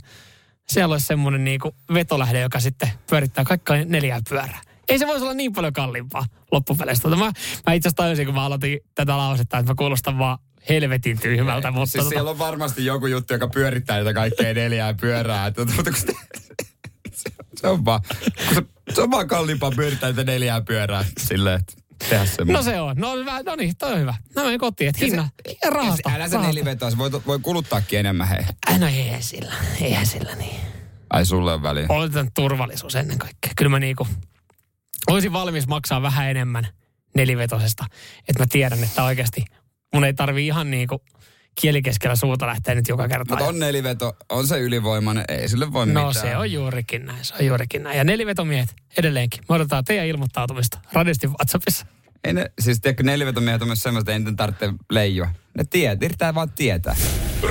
[0.67, 4.61] siellä olisi semmoinen niin kuin vetolähde, joka sitten pyörittää kaikkia neljää pyörää.
[4.89, 7.07] Ei se voisi olla niin paljon kalliimpaa loppupeleissä.
[7.07, 10.37] Mä, mä itse asiassa tajusin, kun mä aloitin tätä lausetta, että mä kuulostan vaan
[10.69, 11.71] helvetin tyhmältä.
[11.71, 15.51] Mutta Siis tota, siellä on varmasti joku juttu, joka pyörittää niitä kaikkea neljää pyörää.
[15.75, 16.15] Mutta kun
[17.61, 18.01] se, on vaan,
[18.45, 18.61] kun se,
[18.93, 21.73] se on vaan kalliimpaa pyörittää niitä neljää pyörää silleen, että
[22.09, 22.53] tehdä semmoinen.
[22.55, 22.95] No se on.
[22.97, 23.43] No, hyvä.
[23.43, 24.13] no niin, toi on hyvä.
[24.35, 26.11] No menen kotiin, että hinna, hinna rahasta.
[26.15, 28.39] Älä se nelivetoa, se voi, voi kuluttaakin enemmän hei.
[28.69, 30.59] Äh, No eihän sillä, eihän sillä niin.
[31.09, 31.85] Ai sulle on väliä.
[31.89, 33.51] Otetaan turvallisuus ennen kaikkea.
[33.57, 34.07] Kyllä mä niinku,
[35.07, 36.67] olisin valmis maksaa vähän enemmän
[37.15, 37.85] nelivetosesta,
[38.27, 39.45] että mä tiedän, että oikeasti
[39.93, 41.01] mun ei tarvi ihan niinku
[41.61, 43.33] kielikeskellä suuta lähteä nyt joka kerta.
[43.33, 46.27] Mutta on neliveto, on se ylivoimainen, ei sille voi No mitään.
[46.27, 47.97] se on juurikin näin, se on juurikin näin.
[47.97, 49.39] Ja nelivetomiehet edelleenkin.
[49.49, 51.85] Me odotetaan teidän ilmoittautumista radistin WhatsAppissa.
[52.23, 55.27] Ei ne, siis tiedätkö, nelivetomiehet on myös semmoista, että ei niiden tarvitse leijua.
[55.57, 56.95] Ne tiedät, yrittää vaan tietää.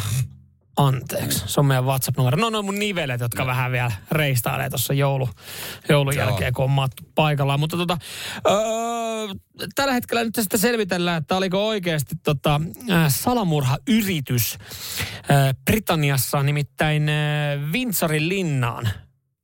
[0.77, 2.37] Anteeksi, se on meidän WhatsApp-numero.
[2.37, 5.29] No, no mun nivelet, jotka vähän vielä reistailee tuossa joulu,
[5.89, 6.25] joulun Joo.
[6.25, 7.59] jälkeen, kun on mattu paikallaan.
[7.59, 7.97] Mutta tota,
[8.47, 9.33] öö,
[9.75, 14.57] tällä hetkellä nyt sitten selvitellään, että oliko oikeasti tota, äh, salamurhayritys
[15.31, 18.89] äh, Britanniassa, nimittäin äh, Windsorin linnaan.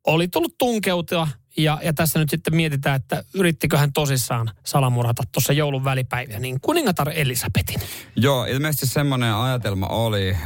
[0.08, 1.28] Oli tullut tunkeutua
[1.64, 6.62] ja, ja tässä nyt sitten mietitään, että yrittikö hän tosissaan salamurhata tuossa joulun välipäiviä, niin
[6.62, 7.80] kuningatar Elisabetin.
[8.16, 10.38] Joo, ilmeisesti semmoinen ajatelma oli,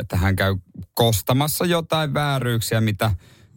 [0.00, 0.56] että hän käy
[0.94, 3.10] kostamassa jotain vääryyksiä, mitä...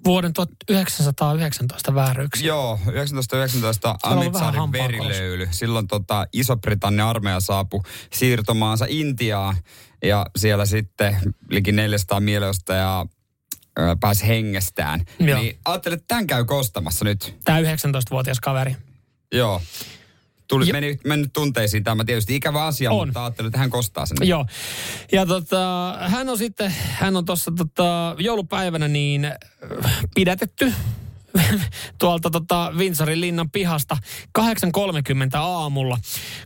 [0.05, 2.47] Vuoden 1919 vääryyksiä.
[2.47, 5.21] Joo, 1919 on ollut vähän Amritsarin hampaankolossa.
[5.21, 5.47] verilöyly.
[5.51, 7.81] Silloin tota, Iso-Britannian armeija saapui
[8.13, 9.55] siirtomaansa Intiaan
[10.03, 11.17] ja siellä sitten
[11.49, 12.73] liki 400 mielenosta
[13.79, 15.05] ö, pääsi hengestään.
[15.19, 15.39] Joo.
[15.39, 17.35] Niin ajattelin, että tämän käy kostamassa nyt.
[17.43, 18.75] Tämä 19-vuotias kaveri.
[19.31, 19.61] Joo.
[20.47, 23.07] Tuli, Jo- meni, mennyt tunteisiin tämä tietysti ikävä asia, On.
[23.07, 24.17] mutta ajattelin, että hän kostaa sen.
[24.21, 24.45] Joo.
[25.11, 29.33] Ja tota, hän on sitten, hän on tuossa tota, joulupäivänä niin äh,
[30.15, 30.73] pidätetty
[31.99, 33.97] tuolta tota Windsorin linnan pihasta
[34.39, 34.45] 8.30
[35.37, 35.97] aamulla,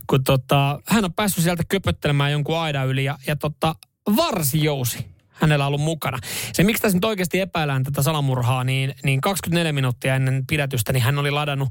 [0.06, 3.74] kun tota, hän on päässyt sieltä köpöttelemään jonkun aidan yli ja, ja tota,
[4.16, 6.18] varsijousi hänellä on ollut mukana.
[6.52, 11.02] Se, miksi tässä nyt oikeasti epäillään tätä salamurhaa, niin, niin 24 minuuttia ennen pidätystä, niin
[11.02, 11.68] hän oli ladannut,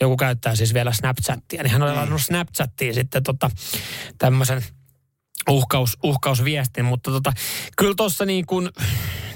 [0.00, 3.50] joku käyttää siis vielä Snapchattia, niin hän oli ladannut Snapchattiin sitten tota,
[4.18, 4.62] tämmöisen
[5.50, 7.32] uhkaus, uhkausviestin, mutta tota,
[7.76, 8.70] kyllä tuossa niin kuin,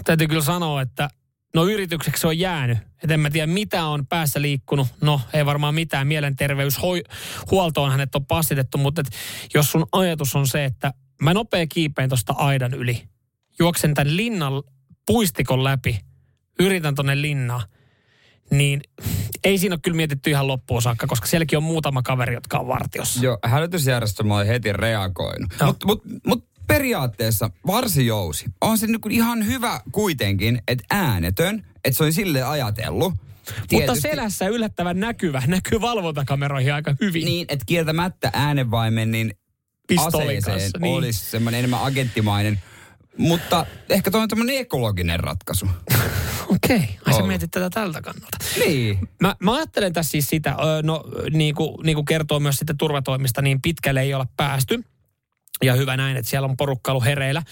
[0.05, 1.09] täytyy kyllä sanoa, että
[1.55, 2.79] no yritykseksi se on jäänyt.
[3.05, 4.89] Et en mä tiedä, mitä on päässä liikkunut.
[5.01, 6.07] No, ei varmaan mitään.
[6.07, 9.09] Mielenterveyshuoltoon hänet on passitettu, mutta et,
[9.55, 13.03] jos sun ajatus on se, että mä nopea kiipeen tuosta aidan yli,
[13.59, 14.53] juoksen tämän linnan
[15.07, 16.01] puistikon läpi,
[16.61, 17.63] yritän tonne linnaan,
[18.51, 18.81] niin
[19.45, 22.69] ei siinä ole kyllä mietitty ihan loppuun saakka, koska sielläkin on muutama kaveri, jotka on
[22.69, 23.25] vartiossa.
[23.25, 25.51] Joo, hälytysjärjestelmä oli heti reagoinut.
[25.61, 25.67] Joo.
[25.67, 32.05] Mutta mut, mut periaatteessa varsijousi on se niinku ihan hyvä kuitenkin, että äänetön, että se
[32.05, 33.13] on sille ajatellut.
[33.13, 37.25] Mutta Tietysti- selässä yllättävän näkyvä, näkyy valvontakameroihin aika hyvin.
[37.25, 39.39] Niin, että kieltämättä äänenvaimen niin
[39.89, 40.97] Pistolin aseeseen kanssa, niin.
[40.97, 42.61] olisi semmoinen enemmän agenttimainen.
[43.19, 45.67] Mutta ehkä toi on tämmöinen ekologinen ratkaisu.
[46.55, 46.87] Okei, okay.
[47.07, 48.39] ai sä mietit tätä tältä kannalta.
[48.59, 48.99] Niin.
[49.21, 53.43] Mä, mä ajattelen tässä siis sitä, no niin kuin, niin kuin kertoo myös sitten turvatoimista,
[53.43, 54.85] niin pitkälle ei olla päästy.
[55.65, 57.43] Ja hyvä näin, että siellä on porukka ollut hereillä.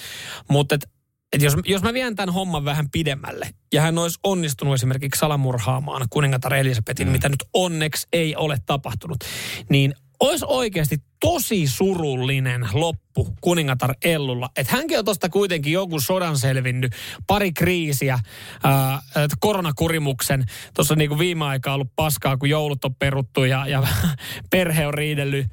[0.51, 0.89] Mutta et,
[1.33, 6.07] et jos, jos mä vien tämän homman vähän pidemmälle, ja hän olisi onnistunut esimerkiksi salamurhaamaan
[6.11, 7.13] kuningatar Elisabetin, mm.
[7.13, 9.25] mitä nyt onneksi ei ole tapahtunut,
[9.69, 14.51] niin olisi oikeasti tosi surullinen loppu kuningatar Ellulla.
[14.57, 16.93] Että hänkin on tuosta kuitenkin joku sodan selvinnyt,
[17.27, 18.19] pari kriisiä,
[18.65, 19.03] ää,
[19.41, 20.45] koronakurimuksen.
[20.75, 23.87] Tuossa niinku viime aikaa ollut paskaa, kun joulut on peruttu ja, ja
[24.51, 25.47] perhe on riidellyt.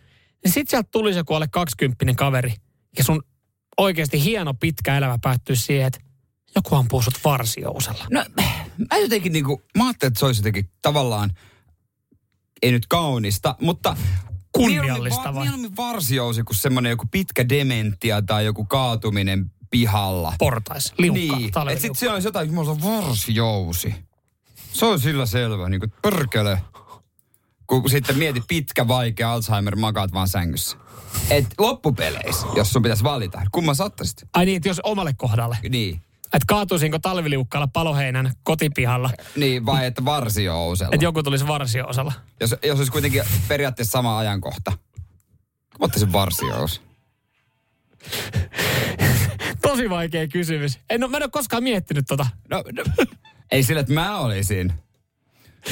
[0.44, 2.54] Niin sit sieltä tuli se, kun alle 20 kaveri.
[2.98, 3.24] Ja sun
[3.78, 6.00] oikeasti hieno pitkä elämä päättyy siihen, että
[6.56, 8.06] joku ampuu sut varsiousella.
[8.12, 8.26] No,
[8.92, 11.32] mä jotenkin niinku, mä ajattelin, että se olisi jotenkin tavallaan,
[12.62, 13.98] ei nyt kaunista, mutta
[14.52, 15.44] Kunniallista mieluummin, vai?
[15.44, 20.34] mieluummin varsiousi kuin semmoinen joku pitkä dementia tai joku kaatuminen pihalla.
[20.40, 21.82] Portais, liukka, niin, että talviliukka.
[21.82, 23.96] sitten siellä olisi jotain, kun mulla on varsijousi.
[24.74, 26.62] Se on sillä selvä, niin kuin pörkele.
[27.68, 30.78] Kun sitten mieti pitkä, vaikea Alzheimer, makaat vaan sängyssä.
[31.30, 34.24] Et loppupeleissä, jos sun pitäisi valita, kumman sä ottaisit?
[34.34, 35.58] Ai niin, että jos omalle kohdalle.
[35.70, 36.02] Niin.
[36.34, 40.92] Että kaatuisinko talviliukkaalla paloheinän kotipihalla, Niin, vai että varsijousella.
[40.96, 42.14] että joku tulisi varsioosalla.
[42.40, 44.72] Jos, jos olisi kuitenkin periaatteessa sama ajankohta.
[45.80, 46.82] Mä ottaisin varsijous.
[49.62, 50.80] Tosi vaikea kysymys.
[50.90, 52.26] En, ole- mä en ole koskaan miettinyt tota.
[52.50, 52.84] No, no
[53.52, 54.74] ei sillä, että mä olisin.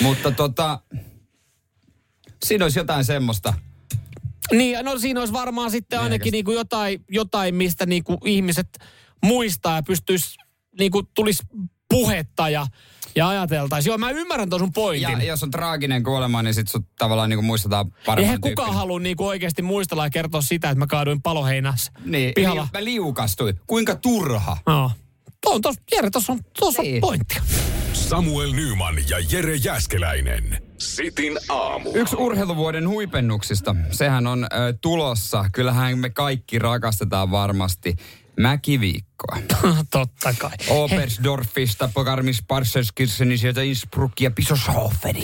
[0.02, 0.80] Mutta tota,
[2.44, 3.54] siinä olisi jotain semmoista.
[4.52, 6.32] Niin, no siinä olisi varmaan sitten ainakin Mielekästä.
[6.32, 8.70] niinku jotain, jotain, mistä niinku ihmiset
[9.24, 10.38] muistaa ja pystyisi,
[10.80, 11.44] niinku tulisi
[11.90, 12.66] puhetta ja
[13.16, 13.92] ja ajateltaisiin.
[13.92, 15.10] Joo, mä ymmärrän tuon sun pointin.
[15.20, 18.24] Ja jos on traaginen kuolema, niin sit sut tavallaan niinku muistetaan paremmin.
[18.26, 22.62] Eihän kukaan halua niinku oikeasti muistella ja kertoa sitä, että mä kaaduin paloheinässä Niin, pihalla.
[22.62, 23.60] Liu, mä liukastuin.
[23.68, 24.58] Kuinka turha.
[24.68, 24.92] No.
[25.46, 26.96] On tos, Jere, tuossa on, tossa Niin.
[26.96, 27.42] on pointtia.
[27.94, 30.62] Samuel Nyman ja Jere Jäskeläinen.
[30.78, 31.92] Sitin aamu.
[31.94, 34.48] Yksi urheiluvuoden huipennuksista, sehän on ö,
[34.82, 35.46] tulossa.
[35.54, 37.96] Kyllähän me kaikki rakastetaan varmasti
[38.40, 39.38] mäkiviikkoa.
[39.92, 40.52] Totta kai.
[40.70, 45.16] Oberstdorfista, Pogarmis, Parselskircheni, sieltä Innsbruck ja Bischofshofen.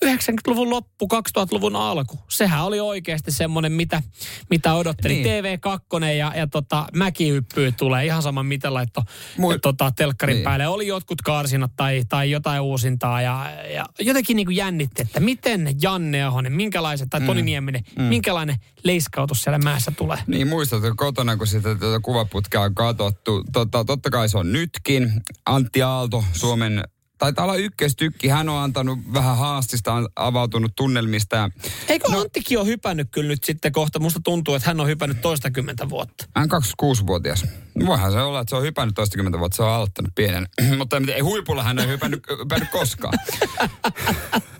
[0.00, 2.18] Tota, mm, 90-luvun loppu, 2000-luvun alku.
[2.28, 4.02] Sehän oli oikeasti semmoinen, mitä,
[4.50, 5.14] mitä odotteli.
[5.14, 5.44] Niin.
[5.44, 8.06] TV2 ja, ja tota, mäkihyppyy tulee.
[8.06, 9.02] Ihan sama, mitä laitto
[9.38, 10.44] Mui- tota, telkkarin Niin.
[10.44, 10.66] päälle.
[10.68, 13.22] Oli jotkut karsinat tai, tai jotain uusintaa.
[13.22, 18.56] Ja, ja jotenkin niin kuin jännitti, että miten Janne Ahonen, minkälaiset, tai Toni Nieminen, minkälainen
[18.84, 20.18] leiskautus siellä mäessä tulee.
[20.26, 23.44] Niin muistatko kotona, kun sitä tuota kuvaputkea on katsottu.
[23.52, 25.12] Tota, totta kai se on nytkin.
[25.46, 26.84] Antti Aalto, Suomen
[27.18, 28.28] taitaa olla ykköstykki.
[28.28, 31.50] Hän on antanut vähän haastista, on avautunut tunnelmista.
[31.88, 32.20] Eikö no.
[32.20, 33.98] Anttikin ole hypännyt kyllä nyt sitten kohta?
[33.98, 36.24] Musta tuntuu, että hän on hypännyt toistakymmentä vuotta.
[36.36, 37.46] hän on 26-vuotias.
[37.86, 40.48] Voihan se olla, että se on hypännyt toistakymmentä vuotta, se on aloittanut pienen.
[40.78, 43.14] Mutta ei, ei huipulla hän ei hypännyt, hypännyt koskaan.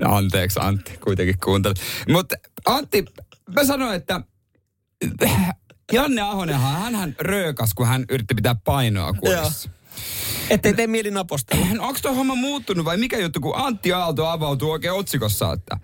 [0.00, 1.80] No, anteeksi Antti, kuitenkin kuuntelet.
[2.08, 2.34] Mutta
[2.66, 3.04] Antti,
[3.54, 4.20] mä sanoin, että
[5.92, 9.70] Janne Ahonenhan, hän röökas, kun hän yritti pitää painoa kurissa.
[10.50, 11.66] Ettei tee mieli napostella.
[11.86, 15.76] Onko tuo homma muuttunut vai mikä juttu, kun Antti Aalto avautuu oikein otsikossa, että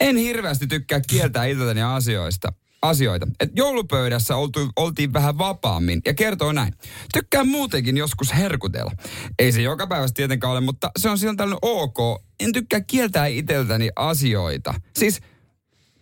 [0.00, 2.52] en hirveästi tykkää kieltää itseltäni asioista.
[2.82, 3.26] Asioita.
[3.40, 6.74] Et joulupöydässä oltu, oltiin vähän vapaammin ja kertoo näin.
[7.12, 8.92] Tykkään muutenkin joskus herkutella.
[9.38, 12.22] Ei se joka päivästä tietenkään ole, mutta se on silloin tällainen ok.
[12.40, 14.74] En tykkää kieltää itseltäni asioita.
[14.96, 15.20] Siis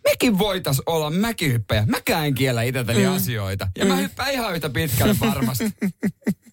[0.03, 1.85] mekin voitais olla mäkihyppäjä.
[1.85, 3.11] Mäkään en kiellä itseltäni mm.
[3.11, 3.67] asioita.
[3.77, 3.91] Ja mm.
[3.91, 5.63] mä hyppään ihan yhtä pitkälle varmasti.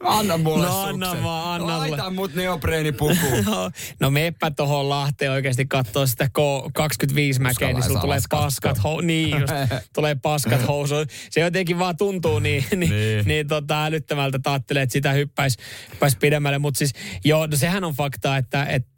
[0.00, 1.24] Anna mulle No anna sukset.
[1.24, 2.10] vaan, anna Laita mulle.
[2.14, 3.44] mut neopreenipukuun.
[3.50, 8.96] No, no meepä tohon Lahteen oikeasti katsoa sitä K25 mäkeä, niin sulla tulee paskat kattoo.
[8.98, 9.52] hou- Niin just,
[9.94, 10.94] tulee paskat housu.
[11.30, 13.24] Se jotenkin vaan tuntuu niin, niin, Niin.
[13.24, 13.48] niin.
[13.48, 15.58] tota, älyttömältä, että ajattelee, että sitä hyppäisi
[15.92, 16.58] hyppäis pidemmälle.
[16.58, 16.92] Mutta siis
[17.24, 18.90] joo, no sehän on fakta, että, että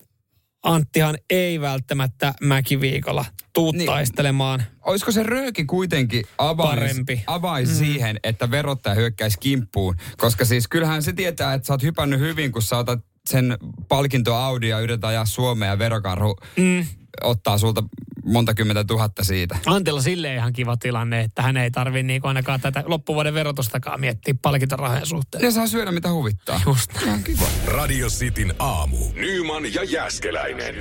[0.62, 3.86] Anttihan ei välttämättä mäkiviikolla tuu Niin.
[3.86, 4.62] taistelemaan.
[4.84, 7.24] Olisiko se rööki kuitenkin avais, Parempi.
[7.26, 7.74] avais mm.
[7.74, 9.96] siihen, että verottaja hyökkäisi kimppuun?
[10.16, 14.34] Koska siis kyllähän se tietää, että sä oot hypännyt hyvin, kun sä otat sen palkinto
[14.34, 16.86] Audi ja yrität ajaa Suomeen ja verokarhu mm.
[17.22, 17.82] ottaa sulta
[18.24, 19.58] monta kymmentä tuhatta siitä.
[19.66, 24.34] Antilla sille ihan kiva tilanne, että hän ei tarvi niinku ainakaan tätä loppuvuoden verotustakaan miettiä
[24.42, 25.44] palkintorahojen suhteen.
[25.44, 26.60] Ja saa syödä mitä huvittaa.
[26.66, 27.24] Just näin.
[27.24, 27.46] Kiva.
[27.66, 28.96] Radio Cityn aamu.
[29.14, 30.74] Nyman ja Jäskeläinen.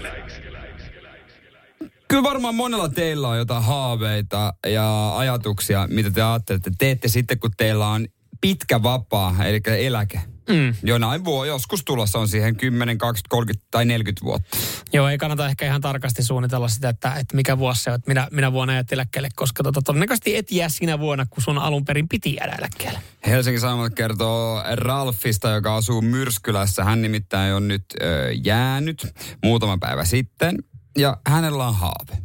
[2.07, 6.71] Kyllä varmaan monella teillä on jotain haaveita ja ajatuksia, mitä te ajattelette.
[6.77, 8.07] Teette sitten, kun teillä on
[8.41, 10.21] pitkä vapaa, eli eläke.
[10.53, 10.75] Mm.
[10.83, 14.57] Jonain vuo, joskus tulossa on siihen 10, 20, 30 tai 40 vuotta.
[14.93, 18.11] Joo, ei kannata ehkä ihan tarkasti suunnitella sitä, että, että mikä vuosi se on, että
[18.11, 21.85] minä, minä vuonna jäät eläkkeelle, koska tota, todennäköisesti et jää sinä vuonna, kun sun alun
[21.85, 22.99] perin piti jäädä eläkkeelle.
[23.27, 26.83] Helsingin Sanomat kertoo Ralfista, joka asuu Myrskylässä.
[26.83, 30.57] Hän nimittäin on nyt ö, jäänyt muutama päivä sitten
[30.97, 32.17] ja hänellä on haave.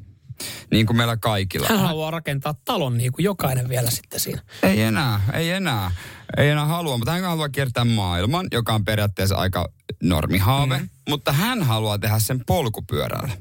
[0.70, 1.66] Niin kuin meillä kaikilla.
[1.68, 4.42] Hän haluaa rakentaa talon niin kuin jokainen vielä sitten siinä.
[4.62, 5.90] Ei enää, ei enää.
[6.36, 9.68] Ei enää halua, mutta hän haluaa kiertää maailman, joka on periaatteessa aika
[10.02, 10.78] normihaave.
[10.78, 10.88] Mm.
[11.08, 13.32] Mutta hän haluaa tehdä sen polkupyörällä.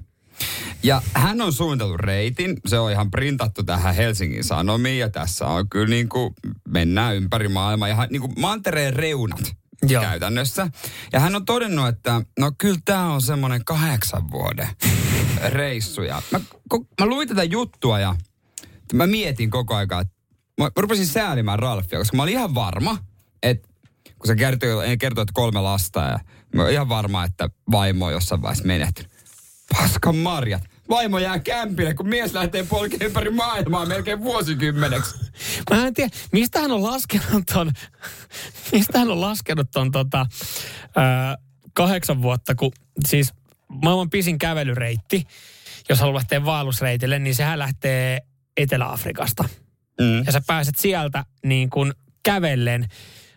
[0.83, 5.69] Ja hän on suunnitellut reitin, se on ihan printattu tähän Helsingin Sanomiin ja tässä on
[5.69, 6.33] kyllä niin kuin
[6.67, 9.55] mennään ympäri maailmaa, ihan niin kuin mantereen reunat
[9.87, 10.01] Joo.
[10.01, 10.67] käytännössä.
[11.13, 14.67] Ja hän on todennut, että no kyllä tämä on semmoinen kahdeksan vuoden
[15.47, 16.01] reissu.
[16.01, 18.15] Ja mä, ko, mä luin tätä juttua ja
[18.93, 20.14] mä mietin koko aika, että
[20.61, 22.97] mä rupesin säälimään Ralfia, koska mä olin ihan varma,
[23.43, 23.67] että
[24.19, 26.19] kun se kertoi, kertoi että kolme lasta ja
[26.55, 29.11] mä olin ihan varma, että vaimo on jossain vaiheessa menehtynyt.
[29.77, 30.63] Paskan marjat.
[30.89, 35.15] Vaimo jää kämpille, kun mies lähtee polkemaan ympäri maailmaa melkein vuosikymmeneksi.
[35.69, 37.71] Mä en tiedä, mistä hän on laskenut ton,
[38.71, 40.25] mistä hän on laskenut ton tota,
[40.95, 41.37] ää,
[41.73, 42.71] kahdeksan vuotta, kun
[43.07, 43.33] siis
[43.67, 45.27] maailman pisin kävelyreitti,
[45.89, 48.21] jos haluaa lähteä vaellusreitille, niin sehän lähtee
[48.57, 49.49] Etelä-Afrikasta.
[50.01, 50.23] Mm.
[50.25, 52.87] Ja sä pääset sieltä niin kuin kävellen,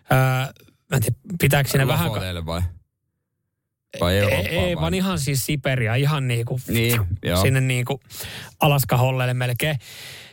[0.09, 0.51] ää,
[0.89, 2.11] mä en tiedä, pitääkö siinä vähän...
[2.45, 2.61] Vai?
[3.99, 4.81] Vai Ei, Eurooppaan ei vai?
[4.81, 7.41] vaan ihan siis Siberia, ihan niin kuin Niin, joo.
[7.41, 7.99] sinne niin kuin
[8.59, 9.79] Alaska-holleille melkein.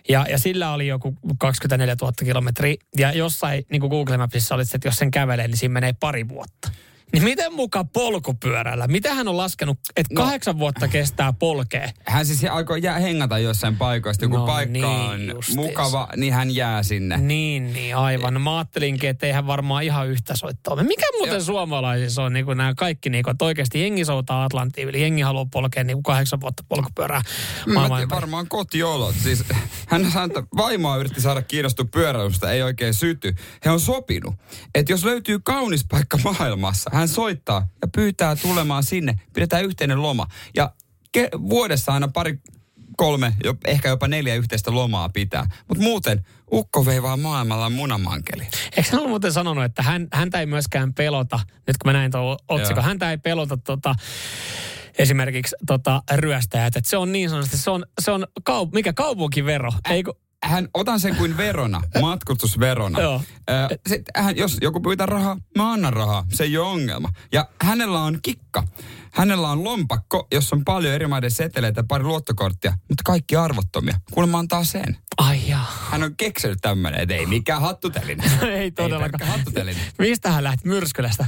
[0.08, 2.74] Ja, ja sillä oli joku 24 000 kilometriä.
[2.98, 5.94] Ja jossain niin kuin Google Mapsissa oli, se, että jos sen kävelee, niin siinä menee
[6.00, 6.70] pari vuotta.
[7.12, 8.86] Niin miten muka polkupyörällä?
[8.86, 10.22] Mitä hän on laskenut, että No.
[10.22, 11.88] kahdeksan vuotta kestää polkea?
[12.06, 14.24] Hän siis aikoo jää hengata jossain paikoista.
[14.24, 15.56] Joku No paikka niin, on justiis.
[15.56, 17.16] mukava, niin hän jää sinne.
[17.16, 18.40] Niin, niin aivan.
[18.40, 20.76] Mä ajattelinkin, että eihän varmaan ihan yhtä soittoa.
[20.82, 21.40] Mikä muuten Joo.
[21.44, 25.46] suomalaisissa on niin nämä kaikki, niin kuin, että oikeasti jengi soutaa Atlanttiin, eli jengi haluaa
[25.52, 27.22] polkea niin kuin kahdeksan vuotta polkupyörää
[27.66, 29.14] Mä maailman tiedän, varmaan kotiolot.
[29.22, 29.44] Siis,
[29.88, 33.34] hän sanoi, että vaimoa yritti saada kiinnostua pyöräilystä, ei oikein syty.
[33.64, 34.34] He on sopinut,
[34.74, 39.20] että jos löytyy kaunis paikka maailmassa, hän soittaa ja pyytää tulemaan sinne.
[39.34, 40.26] Pidetään yhteinen loma.
[40.56, 40.72] Ja
[41.18, 42.38] ke- vuodessa aina pari,
[42.96, 45.46] kolme, jo, ehkä jopa neljä yhteistä lomaa pitää.
[45.68, 48.42] Mutta muuten ukko veivaa maailmalla munamankeli.
[48.76, 52.10] Eikö hän ollut muuten sanonut, että hän, häntä ei myöskään pelota, nyt kun mä näin
[52.10, 52.86] tuon otsikon, Joo.
[52.86, 53.94] häntä ei pelota tota,
[54.98, 56.76] esimerkiksi tota, ryöstäjät.
[56.76, 59.72] Että se on niin sanotusti, se on, se on kau, mikä kaupunkivero.
[59.90, 63.00] Ei, kun, Hän, otan sen kuin verona, matkustusverona.
[63.00, 63.22] Joo.
[63.50, 66.24] Ö, sit, hän, jos joku pyytää rahaa, mä annan rahaa.
[66.32, 67.08] Se ei ole ongelma.
[67.32, 68.62] Ja hänellä on kikka.
[69.12, 74.00] Hänellä on lompakko, jossa on paljon eri maiden seteleitä ja pari luottokorttia, mutta kaikki arvottomia.
[74.10, 74.96] Kuulemma antaa sen.
[75.16, 75.72] ai jaa.
[75.90, 78.30] Hän on keksinyt tämmöinen, että ei mikään hattutelinen.
[78.60, 79.30] ei todellakaan.
[79.30, 79.82] hattutelinen.
[79.98, 81.26] Mistä hän lähti Myrskylästä?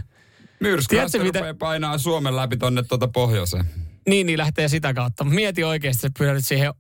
[0.61, 3.65] Myrskylästä Tiedätkö, mitä- painaa Suomen läpi tonne tuota pohjoiseen.
[4.09, 5.25] Niin, niin lähtee sitä kautta.
[5.25, 6.75] Mieti oikeasti, että pyydät siihen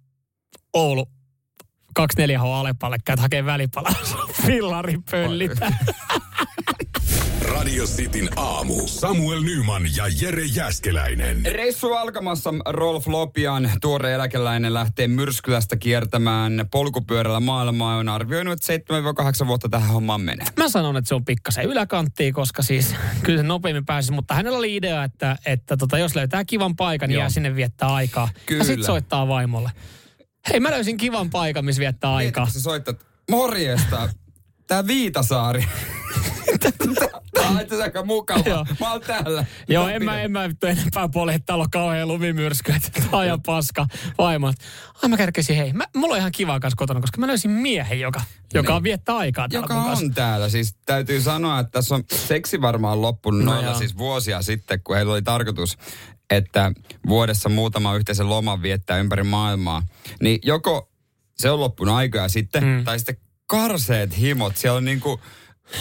[0.75, 1.07] Oulu
[1.99, 3.93] 24H Alepalle, käyt hakee välipalaa.
[4.47, 5.73] Fillari pöllitä.
[7.43, 8.75] Radio Cityn aamu.
[8.87, 11.43] Samuel Nyman ja Jere Jäskeläinen.
[11.53, 17.97] Reissu alkamassa Rolf Lopian, tuore eläkeläinen, lähtee Myrskylästä kiertämään polkupyörällä maailmaa.
[17.97, 18.95] On arvioinut, että
[19.43, 20.47] 7-8 vuotta tähän hommaan menee.
[20.57, 24.59] Mä sanon, että se on pikkasen yläkanttia, koska siis kyllä se nopeammin pääsisi, mutta hänellä
[24.59, 27.23] oli idea, että, että tota, jos löytää kivan paikan, niin Joo.
[27.23, 28.29] jää sinne viettää aikaa.
[28.47, 28.61] Kyllä.
[28.61, 29.71] Ja sitten soittaa vaimolle.
[30.51, 32.51] Hei, mä löysin kivan paikan, missä viettää aikaa.
[32.51, 34.09] Sä soittat, morjesta,
[34.67, 35.65] tää Viitasaari.
[37.35, 38.43] Tää on itse aika mukava.
[38.47, 38.67] Joo.
[38.81, 39.45] Mä oon täällä.
[39.69, 42.75] Joo, en mä, en mä enempää polje, täällä on kauhean lumimyrsky,
[43.27, 43.87] ihan paska.
[44.19, 44.57] Vaimot.
[45.03, 48.01] Ai mä kärkäsin, hei, mä, mulla on ihan kiva kanssa kotona, koska mä löysin miehen,
[48.01, 48.21] joka,
[48.55, 48.83] joka Niin.
[48.83, 50.49] viettää aikaa täällä Joka on täällä.
[50.49, 54.97] Siis täytyy sanoa, että tässä on seksi varmaan loppunut No noilla siis vuosia sitten, kun
[54.97, 55.79] heillä oli tarkoitus,
[56.31, 56.73] että
[57.09, 59.83] vuodessa muutama yhteisen loman viettää ympäri maailmaa.
[60.23, 60.91] Niin joko
[61.37, 62.69] se on loppunut aikaa sitten, Mm.
[62.71, 62.85] mm.
[62.85, 64.57] tai sitten karseet himot.
[64.57, 65.21] Siellä on niinku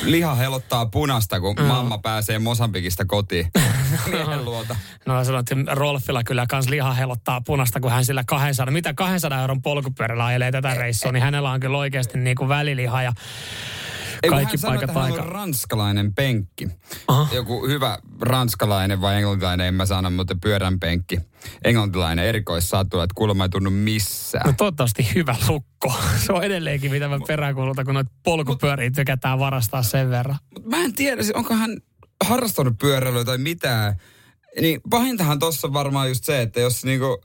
[0.04, 3.52] liha helottaa punasta, kun mamma pääsee Mosambikista kotiin.
[4.12, 4.76] Miehen luota.
[5.06, 9.42] No sanoin, että Rolfilla kyllä kans liha helottaa punasta, kun hän sillä 200, mitä 200
[9.42, 13.14] euron polkupyörällä ajelee tätä reissua, niin hänellä on kyllä oikeasti niin kuin väliliha ja
[14.24, 16.68] Ei, kaikki hän sanoi, paikat että hän on ranskalainen penkki.
[17.08, 17.36] Aha.
[17.36, 21.20] Joku hyvä ranskalainen vai englantilainen, en mä sano, mutta pyörän penkki.
[21.64, 24.46] Englantilainen erikoissatu, että kuulemma ei tunnu missään.
[24.46, 25.94] No toivottavasti hyvä lukko.
[26.26, 30.38] Se on edelleenkin, mitä mä peräänkuulutan, kun noita polkupyöriä tykätään varastaa sen verran.
[30.54, 31.78] Mut mä en tiedä, siis onko hän
[32.24, 33.96] harrastanut pyöräilyä tai mitään.
[34.62, 37.22] Niin pahintahan tossa on varmaan just se, että jos niinku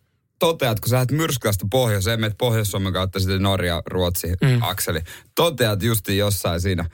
[0.47, 4.63] toteat, kun sä lähdet Myrskylästä pohjoiseen, menet Pohjois-Suomen kautta sitten Norja, Ruotsi, mm.
[4.63, 5.01] akseli.
[5.35, 6.85] Toteat justi jossain siinä,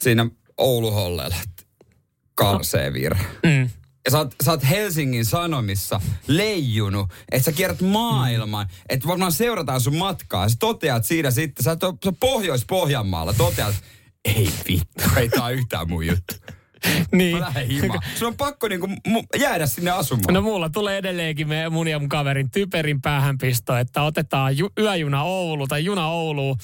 [0.00, 1.62] siinä Oulu-hollella, että
[2.34, 3.24] karsee virhe.
[3.42, 3.70] Mm.
[4.04, 9.80] Ja sä oot, sä oot Helsingin Sanomissa leijunut, että sä kierrät maailman, että varmaan seurataan
[9.80, 10.42] sun matkaa.
[10.44, 13.74] Ja sä toteat siinä sitten, sä oot Pohjois-Pohjanmaalla, toteat,
[14.24, 16.34] ei vittu, ei tää yhtään mun juttu.
[17.12, 17.44] Niin.
[18.14, 20.34] Sun on pakko niinku mu- jäädä sinne asumaan.
[20.34, 25.22] No mulla tulee edelleenkin me, mun ja mun kaverin typerin päähänpisto, että otetaan ju, yöjuna
[25.22, 26.56] Oulu tai juna Ouluun.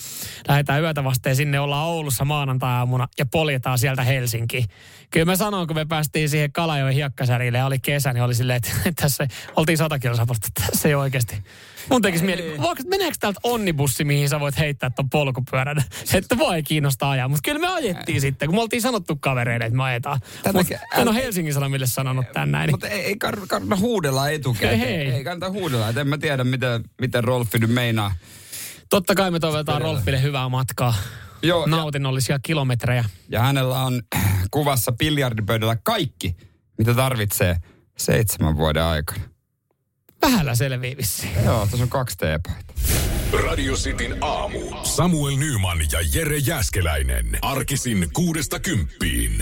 [0.48, 4.64] Lähdetään yötä vasteen sinne, ollaan Oulussa maanantai-aamuna ja poljetaan sieltä Helsinkiin.
[5.10, 8.56] Kyllä mä sanon, kun me päästiin siihen Kalajoen hiekkasärille ja oli kesä, niin oli silleen,
[8.56, 8.70] että
[9.02, 11.42] tässä oltiin sata kilosapalta, että tässä ei oikeasti.
[11.90, 15.84] Mun tekisi mieli, meneekö täältä onnibussi, mihin sä voit heittää ton polkupyörän?
[16.14, 17.28] Että voi kiinnostaa ajaa.
[17.28, 20.20] Mutta kyllä me ajettiin sitten, kun me oltiin sanottu kavereille, että me ajetaan.
[20.52, 22.70] Mutta en ole Helsingin Sanomille sanonut tän näin.
[22.70, 24.80] Mutta ei, ei kar- kannata huudella etukäteen.
[24.80, 25.10] Ei, ei.
[25.10, 25.88] ei kannata huudella.
[25.88, 28.14] Et en mä tiedä, miten, miten Rolfi nyt meinaa.
[28.90, 29.82] Totta kai me toivotaan.
[29.82, 30.94] Rolfille hyvää matkaa.
[31.42, 33.04] Joo, ja, Nautinnollisia kilometrejä.
[33.28, 34.02] ja hänellä on
[34.50, 36.36] kuvassa biljardipöydällä kaikki,
[36.78, 37.56] mitä tarvitsee
[37.98, 39.31] seitsemän vuoden aikana.
[40.22, 41.44] Vähällä selvii vissiin.
[41.44, 42.72] Joo, tässä on kaksi teepaita.
[43.48, 44.58] Radio Cityn aamu.
[44.82, 47.38] Samuel Nyman ja Jere Jäskeläinen.
[47.42, 49.32] Arkisin kuudesta kymppiin.
[49.32, 49.34] 0447255854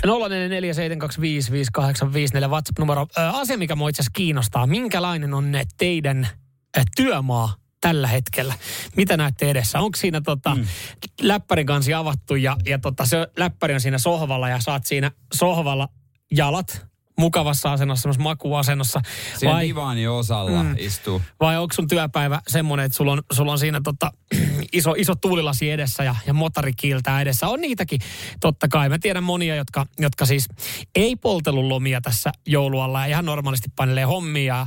[2.48, 3.06] WhatsApp-numero.
[3.18, 4.66] Ö, asia, mikä mua itse asiassa kiinnostaa.
[4.66, 6.28] Minkälainen on ne teidän
[6.78, 8.54] ö, työmaa tällä hetkellä?
[8.96, 9.80] Mitä näette edessä?
[9.80, 10.66] Onko siinä tota, mm.
[11.22, 15.88] läppärin kansi avattu ja, ja tota, se läppäri on siinä sohvalla ja saat siinä sohvalla
[16.30, 16.89] jalat
[17.20, 19.00] mukavassa asennossa, semmoisessa makuasennossa.
[19.38, 20.74] Siinä Vai, divani osalla mm.
[20.78, 21.22] istuu.
[21.40, 24.12] vai onko sun työpäivä semmoinen, että sulla on, sulla on siinä tota,
[24.72, 27.48] iso, iso tuulilasi edessä ja, ja motari kiiltää edessä?
[27.48, 28.00] On niitäkin,
[28.40, 28.88] totta kai.
[28.88, 30.48] Mä tiedän monia, jotka, jotka siis
[30.94, 34.40] ei poltellut lomia tässä joulualla ja ihan normaalisti painelee hommia.
[34.40, 34.66] Ja,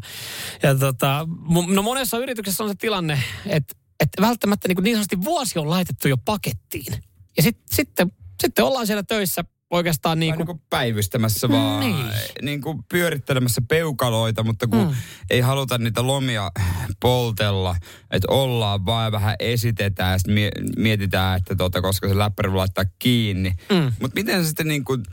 [0.63, 1.27] ja tota,
[1.67, 6.07] no monessa yrityksessä on se tilanne, että, että välttämättä niin, niin sanotusti vuosi on laitettu
[6.07, 7.03] jo pakettiin.
[7.37, 9.43] Ja sit, sitten, sitten ollaan siellä töissä
[9.73, 12.05] oikeastaan niin Niin kuin, kuin päivystämässä vaan, Niin.
[12.41, 12.61] niin.
[12.61, 14.93] kuin pyörittelemässä peukaloita, mutta kun Mm.
[15.29, 16.51] ei haluta niitä lomia
[16.99, 17.75] poltella,
[18.11, 22.57] että ollaan vaan vähän esitetään ja sitten mie- mietitään, että tota, koska se läppäri voi
[22.57, 23.53] laittaa kiinni.
[23.71, 23.91] Mm.
[23.99, 25.03] Mutta miten se sitten niin kuin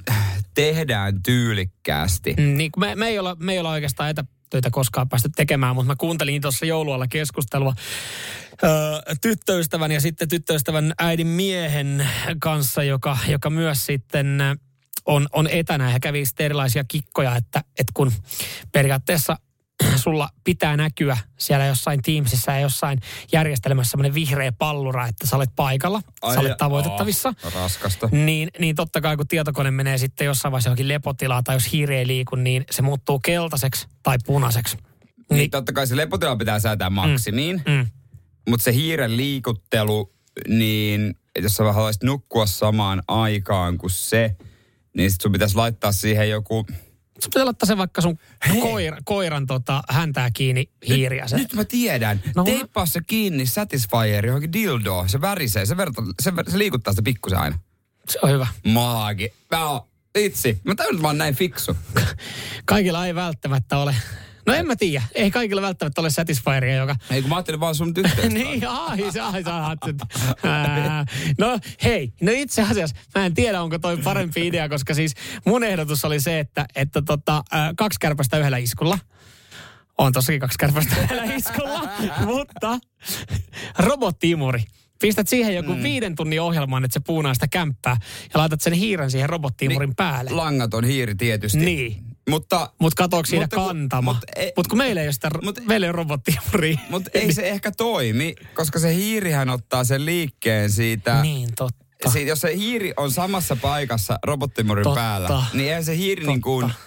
[0.54, 2.34] tehdään tyylikkäästi?
[2.38, 4.11] Mm, Niin, kuin me, me, ei olla, me ei olla oikeastaan
[4.51, 7.74] etätöitä koskaan päästy tekemään, mutta mä kuuntelin tuossa joulualla keskustelua
[8.62, 8.66] ö,
[9.20, 12.09] tyttöystävän ja sitten tyttöystävän äidin miehen
[12.40, 14.38] kanssa, joka, joka myös sitten
[15.07, 15.92] on, on etänä.
[15.92, 18.12] Ja kävi sitten erilaisia kikkoja, että, että kun
[18.72, 19.36] periaatteessa
[20.05, 23.01] sulla pitää näkyä siellä jossain Teamsissa ja jossain
[23.33, 27.35] järjestelmässä semmoinen vihreä pallura, että sä olet paikalla, Ai sä olet tavoitettavissa.
[27.45, 28.09] Oh, raskasta.
[28.12, 31.97] Niin, niin totta kai kun tietokone menee sitten jossain vaiheessa johonkin lepotilaan tai jos hiiri
[31.97, 34.76] ei liiku, niin se muuttuu keltaiseksi tai punaiseksi.
[34.76, 37.87] Niin, Niin, totta kai se lepotila pitää säätää maksimiin, mm,
[38.49, 40.12] mutta se hiiren liikuttelu,
[40.49, 44.37] niin jos sä haluaisit nukkua samaan aikaan kuin se,
[44.97, 46.66] niin sit sun pitäisi laittaa siihen joku...
[47.23, 48.18] sun pitää laittaa se vaikka sun
[48.61, 51.29] koira, koiran tota, häntää kiinni hiiriä.
[51.29, 51.37] Se.
[51.37, 52.23] Nyt mä tiedän.
[52.37, 52.45] No.
[52.45, 55.09] Teippaa se kiinni Satisfyer johonkin dildoon.
[55.09, 57.59] Se värisee, se, verta, se, se liikuttaa sitä pikkusen aina.
[58.09, 58.47] se on hyvä.
[58.64, 59.33] Maagi.
[59.51, 59.81] Mä oon,
[60.14, 60.61] itsi.
[60.64, 61.77] Mä mä oon näin fiksu.
[62.64, 63.95] Kaikilla ei välttämättä ole.
[64.47, 65.03] No en mä tiedä.
[65.14, 66.97] Ei kaikilla välttämättä ole Satisfyeria, joka...
[67.11, 68.28] Ei kun mä ajattelin vaan sun tyttöistä.
[68.38, 69.51] niin, ai, sä, ai, sä
[71.38, 75.14] No hei, no itse asiassa mä en tiedä, onko toi parempi idea, koska siis
[75.47, 77.43] mun ehdotus oli se, että, että tota,
[77.76, 78.99] kaksi kärpästä yhdellä iskulla.
[79.99, 81.88] On tossakin kaksi kärpästä yhdellä iskulla,
[82.24, 82.78] mutta
[83.78, 84.64] robottiimuri.
[85.01, 85.82] Pistät siihen joku mm.
[85.82, 87.97] viiden tunnin ohjelman, että se puunaa sitä kämppää
[88.34, 90.30] ja laitat sen hiiren siihen robottiimurin niin, päälle.
[90.30, 91.59] Langaton hiiri tietysti.
[91.59, 92.09] Niin.
[92.31, 94.12] Mutta, Mutta katsoako siinä Mutta kantama?
[94.12, 96.07] mut ei- Mutta kun meillä ei ole sitä, mut- meillä ei ole
[96.91, 101.22] mutta ei se ehkä toimi, koska se hiirihän ottaa sen liikkeen siitä...
[101.22, 102.11] Niin, totta.
[102.12, 105.01] Siitä, jos se hiiri on samassa paikassa robottimurin Totta.
[105.01, 106.66] päällä, niin eihän se hiiri niin kuin...
[106.66, 106.83] Totta.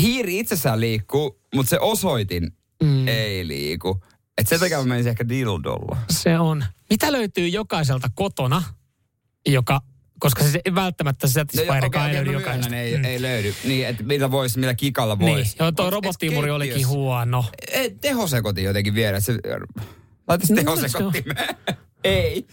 [0.00, 2.52] Hiiri itsessään liikkuu, mutta se osoitin
[2.82, 3.08] Mm.
[3.08, 4.04] ei liiku.
[4.38, 5.96] Et sen takia mä menisin ehkä dildolla.
[6.10, 6.64] Se on.
[6.90, 8.62] Mitä löytyy jokaiselta kotona,
[9.48, 9.80] joka,
[10.20, 12.76] koska se ei välttämättä se No, Satisfyerikaan ei löydy jokaisesta.
[12.76, 13.04] ei, Mm.
[13.04, 13.54] ei löydy.
[13.64, 15.56] Niin, että millä vois, millä kikalla Niin, vois.
[15.58, 17.44] joo, toi Onks robottiimuri olikin huono.
[17.72, 19.20] Ei, tehosekotin jotenkin viedä.
[19.20, 19.34] Se,
[20.28, 21.48] laita se No, tehosekottimeen.
[22.04, 22.46] ei.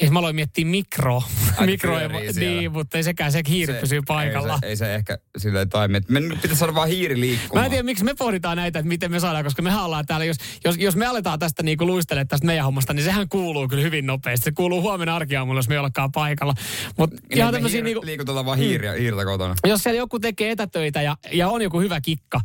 [0.00, 1.22] Ei, mä aloin miettiä mikro.
[1.66, 1.96] Mikro
[2.38, 4.54] niin, mutta ei sekään, se hiiri Se- pysyy paikalla.
[4.54, 6.00] Ei se, ei se ehkä silleen toimi.
[6.08, 7.62] Me nyt pitäisi saada vaan hiiri liikkumaan.
[7.62, 10.24] Mä en tiedä, miksi me pohditaan näitä, että miten me saadaan, koska me ollaan täällä,
[10.24, 13.82] jos, jos, jos me aletaan tästä niinku luistelemaan tästä meidän hommasta, niin sehän kuuluu kyllä
[13.82, 14.44] hyvin nopeasti.
[14.44, 16.54] Se kuuluu huomenna arkiaamulla, jos me ei olekaan paikalla.
[16.98, 19.54] Mutta Niin, ihan me hiir- niinku, Liikutellaan vaan hiiriä, hiirtä kotona.
[19.66, 22.40] jos siellä joku tekee etätöitä ja, ja on joku hyvä kikka,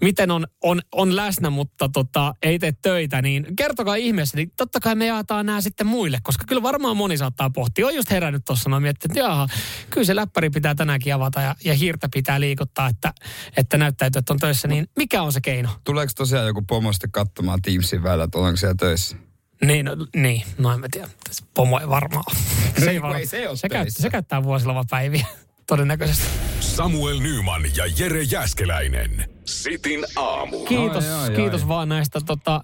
[0.00, 4.80] miten on, on, on läsnä, mutta tota, ei tee töitä, niin kertokaa ihmeessä, niin totta
[4.80, 7.86] kai me jaetaan nämä sitten muille, koska kyllä varmaan moni saattaa pohtia.
[7.86, 9.48] On just herännyt tuossa, no miettinyt, että jaha,
[9.90, 13.12] kyllä se läppäri pitää tänäänkin avata ja, ja hiirtä pitää liikuttaa, että,
[13.56, 15.68] että näyttäytyy, että on töissä, niin mikä on se keino?
[15.84, 19.16] Tuleeko tosiaan joku pomo sitten katsomaan Teamsin välillä, että ollaanko siellä töissä?
[19.64, 21.08] Niin, no, niin, no en mä tiedä.
[21.54, 22.36] Pomo ei varmaan ole.
[22.84, 24.02] Se, kun varma- ei se se, käyt, töissä.
[24.02, 25.26] se käyttää vuosilomapäiviä
[25.66, 26.24] todennäköisesti.
[26.60, 29.24] Samuel Nyman ja Jere Jäskeläinen.
[29.44, 30.64] Sitin aamu.
[30.64, 31.68] Kiitos, Ai, ai, kiitos ai.
[31.68, 32.60] vaan näistä tota,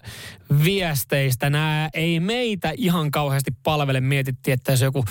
[0.65, 1.51] viesteistä.
[1.51, 4.01] Nämä ei meitä ihan kauheasti palvele.
[4.01, 5.05] Mietittiin, että jos joku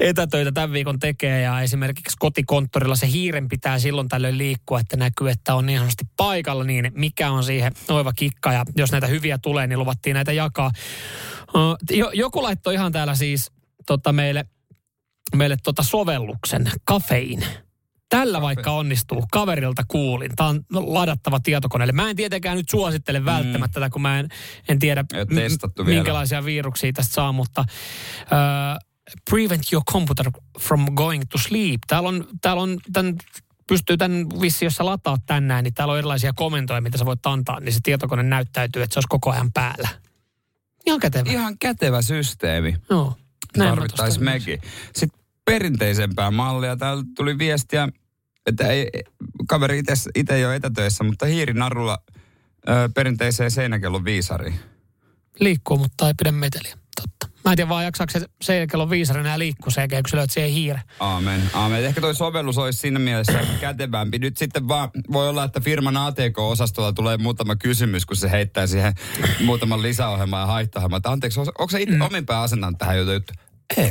[0.00, 5.30] etätöitä tämän viikon tekee ja esimerkiksi kotikonttorilla se hiiren pitää silloin tällöin liikkua, että näkyy,
[5.30, 8.52] että on niin sanotusti paikalla, niin mikä on siihen oiva kikka.
[8.52, 10.70] Ja jos näitä hyviä tulee, niin luvattiin näitä jakaa.
[11.90, 13.52] Jo, joku laittoi ihan täällä siis
[13.86, 14.44] tota, meille,
[15.36, 17.44] meille tota sovelluksen, kafein.
[18.08, 20.30] Tällä vaikka onnistuu, kaverilta kuulin.
[20.36, 21.92] Tämä on ladattava tietokoneelle.
[21.92, 24.28] Mä en tietenkään nyt suosittele välttämättä tätä, kun mä en,
[24.68, 25.16] en tiedä, m-
[25.86, 25.98] vielä.
[25.98, 28.88] minkälaisia viruksia tästä saa, mutta uh,
[29.30, 30.30] prevent your computer
[30.60, 31.80] from going to sleep.
[31.86, 33.16] Täällä on, täällä on tämän,
[33.68, 37.26] pystyy tämän vissi, jos sä lataat tänään, niin täällä on erilaisia komentoja, mitä sä voit
[37.26, 39.88] antaa, niin se tietokone näyttäytyy, että se olisi koko ajan päällä.
[40.86, 41.30] Ihan kätevä.
[41.30, 42.76] Ihan kätevä systeemi.
[43.56, 44.60] Näin mä Tarvittaisi mekin.
[44.94, 46.76] Sitten perinteisempää mallia.
[46.76, 47.88] Täällä tuli viestiä,
[48.46, 48.90] että ei,
[49.48, 49.82] kaveri
[50.14, 51.98] itse ei ole etätöissä, mutta hiirinarulla
[52.68, 54.54] ö, perinteiseen seinäkellon viisariin.
[55.40, 56.74] Liikkuu, mutta ei pidä meteliä.
[57.00, 57.38] Totta.
[57.44, 60.30] Mä en tiedä vaan jaksaako se seinäkellon viisari enää liikkua sen jälkeen, kun sä löydät
[60.30, 60.82] siihen hiire.
[61.00, 61.84] Aamen, aamen.
[61.84, 64.18] Ehkä toi sovellus olisi siinä mielessä kätevämpi.
[64.18, 68.94] Nyt sitten vaan voi olla, että firman ATK-osastolla tulee muutama kysymys, kun se heittää siihen
[69.44, 71.00] muutaman lisäohjelman ja haittaohjelman.
[71.04, 72.00] Anteeksi, onko se itse mm.
[72.00, 73.32] omin pää asentanut tähän juttu?
[73.76, 73.90] Ei.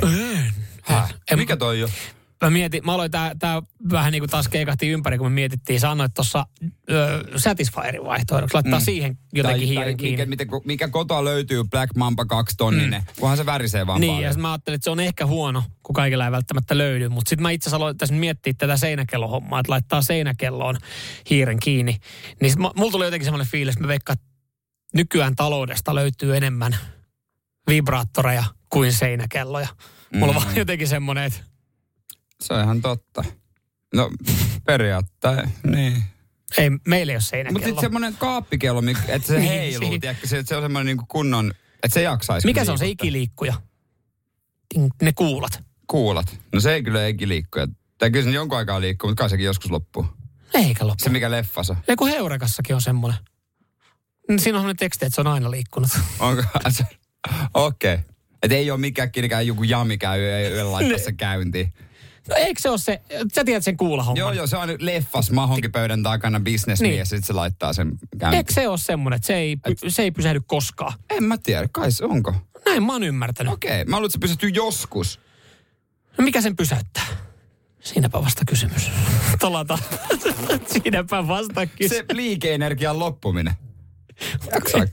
[0.83, 1.13] Häh?
[1.35, 1.89] Mikä toi on?
[2.41, 3.61] mä mietin, mä aloin tää, tää
[3.91, 6.45] vähän niin kuin taas keikahti ympäri, kun me mietittiin, sanoit tuossa
[7.35, 8.83] Satisfyerin vaihtoehdoksi, laittaa mm.
[8.83, 10.25] siihen jotenkin tai, hiiren tai kiinni.
[10.25, 13.07] Mikä, mikä, mikä kotoa löytyy Black Mamba 2 tonninen, mm.
[13.19, 14.33] kunhan se värisee vaan Niin, paljon.
[14.33, 17.43] ja mä ajattelin, että se on ehkä huono, kun kaikilla ei välttämättä löydy, mutta sitten
[17.43, 20.77] mä itse asiassa aloin tässä miettiä tätä seinäkellohommaa, että laittaa seinäkelloon
[21.29, 21.97] hiiren kiinni.
[22.41, 24.27] Niin mulla tuli jotenkin semmoinen fiilis, että mä veikkaan, että
[24.93, 26.77] nykyään taloudesta löytyy enemmän
[27.67, 29.67] vibraattoreja kuin seinäkelloja.
[30.13, 30.37] Mulla mm.
[30.37, 31.39] on vaan jotenkin semmoinen, että
[32.41, 33.23] se on ihan totta.
[33.95, 34.11] No
[34.65, 36.03] periaatteessa, niin.
[36.57, 37.53] Ei, meillä ei ole seinäkello.
[37.53, 41.53] Mutta sitten semmoinen kaappikello, että se niin, heiluu, tiedätkö, se, se on semmoinen niin kunnon,
[41.83, 42.47] että se jaksaisi.
[42.47, 43.53] Mikä se on se ikiliikkuja?
[45.01, 45.63] Ne kuulat.
[45.87, 46.39] Kuulat.
[46.53, 47.67] No se ei kyllä ikiliikkuja.
[47.97, 50.05] Tai kyllä se jonkun aikaa liikkuu, mutta kai sekin joskus loppuu.
[50.53, 51.03] Eikä loppu.
[51.03, 51.75] Se mikä leffassa.
[51.87, 53.19] Ei kun Heurekassakin on semmoinen.
[54.27, 55.89] Siinä on semmoinen teksti, että se on aina liikkunut.
[56.19, 56.43] Onko?
[57.53, 57.93] Okei.
[57.93, 58.05] Okay.
[58.43, 60.21] Että ei ole mikään kirkään joku jami käy
[60.57, 61.73] ja laittaa se käyntiin.
[62.29, 63.01] No eikö se ole se,
[63.33, 64.19] sä tiedät sen kuulahomman.
[64.19, 65.71] Joo, joo, se on leffas mahonkin
[66.03, 66.99] takana bisnesmies niin.
[66.99, 68.37] ja sitten se laittaa sen käyntiin.
[68.37, 70.93] Eikö se ole semmoinen, että se ei, se ei pysähdy koskaan?
[71.09, 72.33] En mä tiedä, kai se onko.
[72.65, 73.53] Näin mä oon ymmärtänyt.
[73.53, 75.19] Okei, mä luulen, että se pysähtyy joskus.
[76.17, 77.05] No mikä sen pysäyttää?
[77.79, 78.91] Siinäpä vasta kysymys.
[79.39, 79.77] Tolata.
[80.73, 82.05] Siinäpä vasta kysymys.
[82.07, 83.53] Se liikeenergian loppuminen.
[84.53, 84.85] Jaksaa.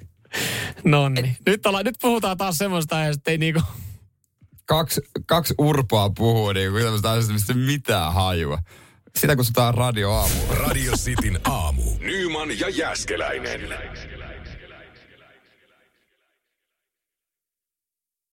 [0.85, 1.37] No niin.
[1.47, 3.61] Nyt, nyt puhutaan taas semmoista, että ei niinku
[4.65, 8.59] kaksi, kaksi urpoa puhuu niin kuin tämmöistä asioista, mistä mitään hajua.
[9.17, 10.35] Sitä kutsutaan Radio Aamu.
[10.51, 11.83] Radio Cityn aamu.
[12.01, 13.61] Nyman ja Jäskeläinen.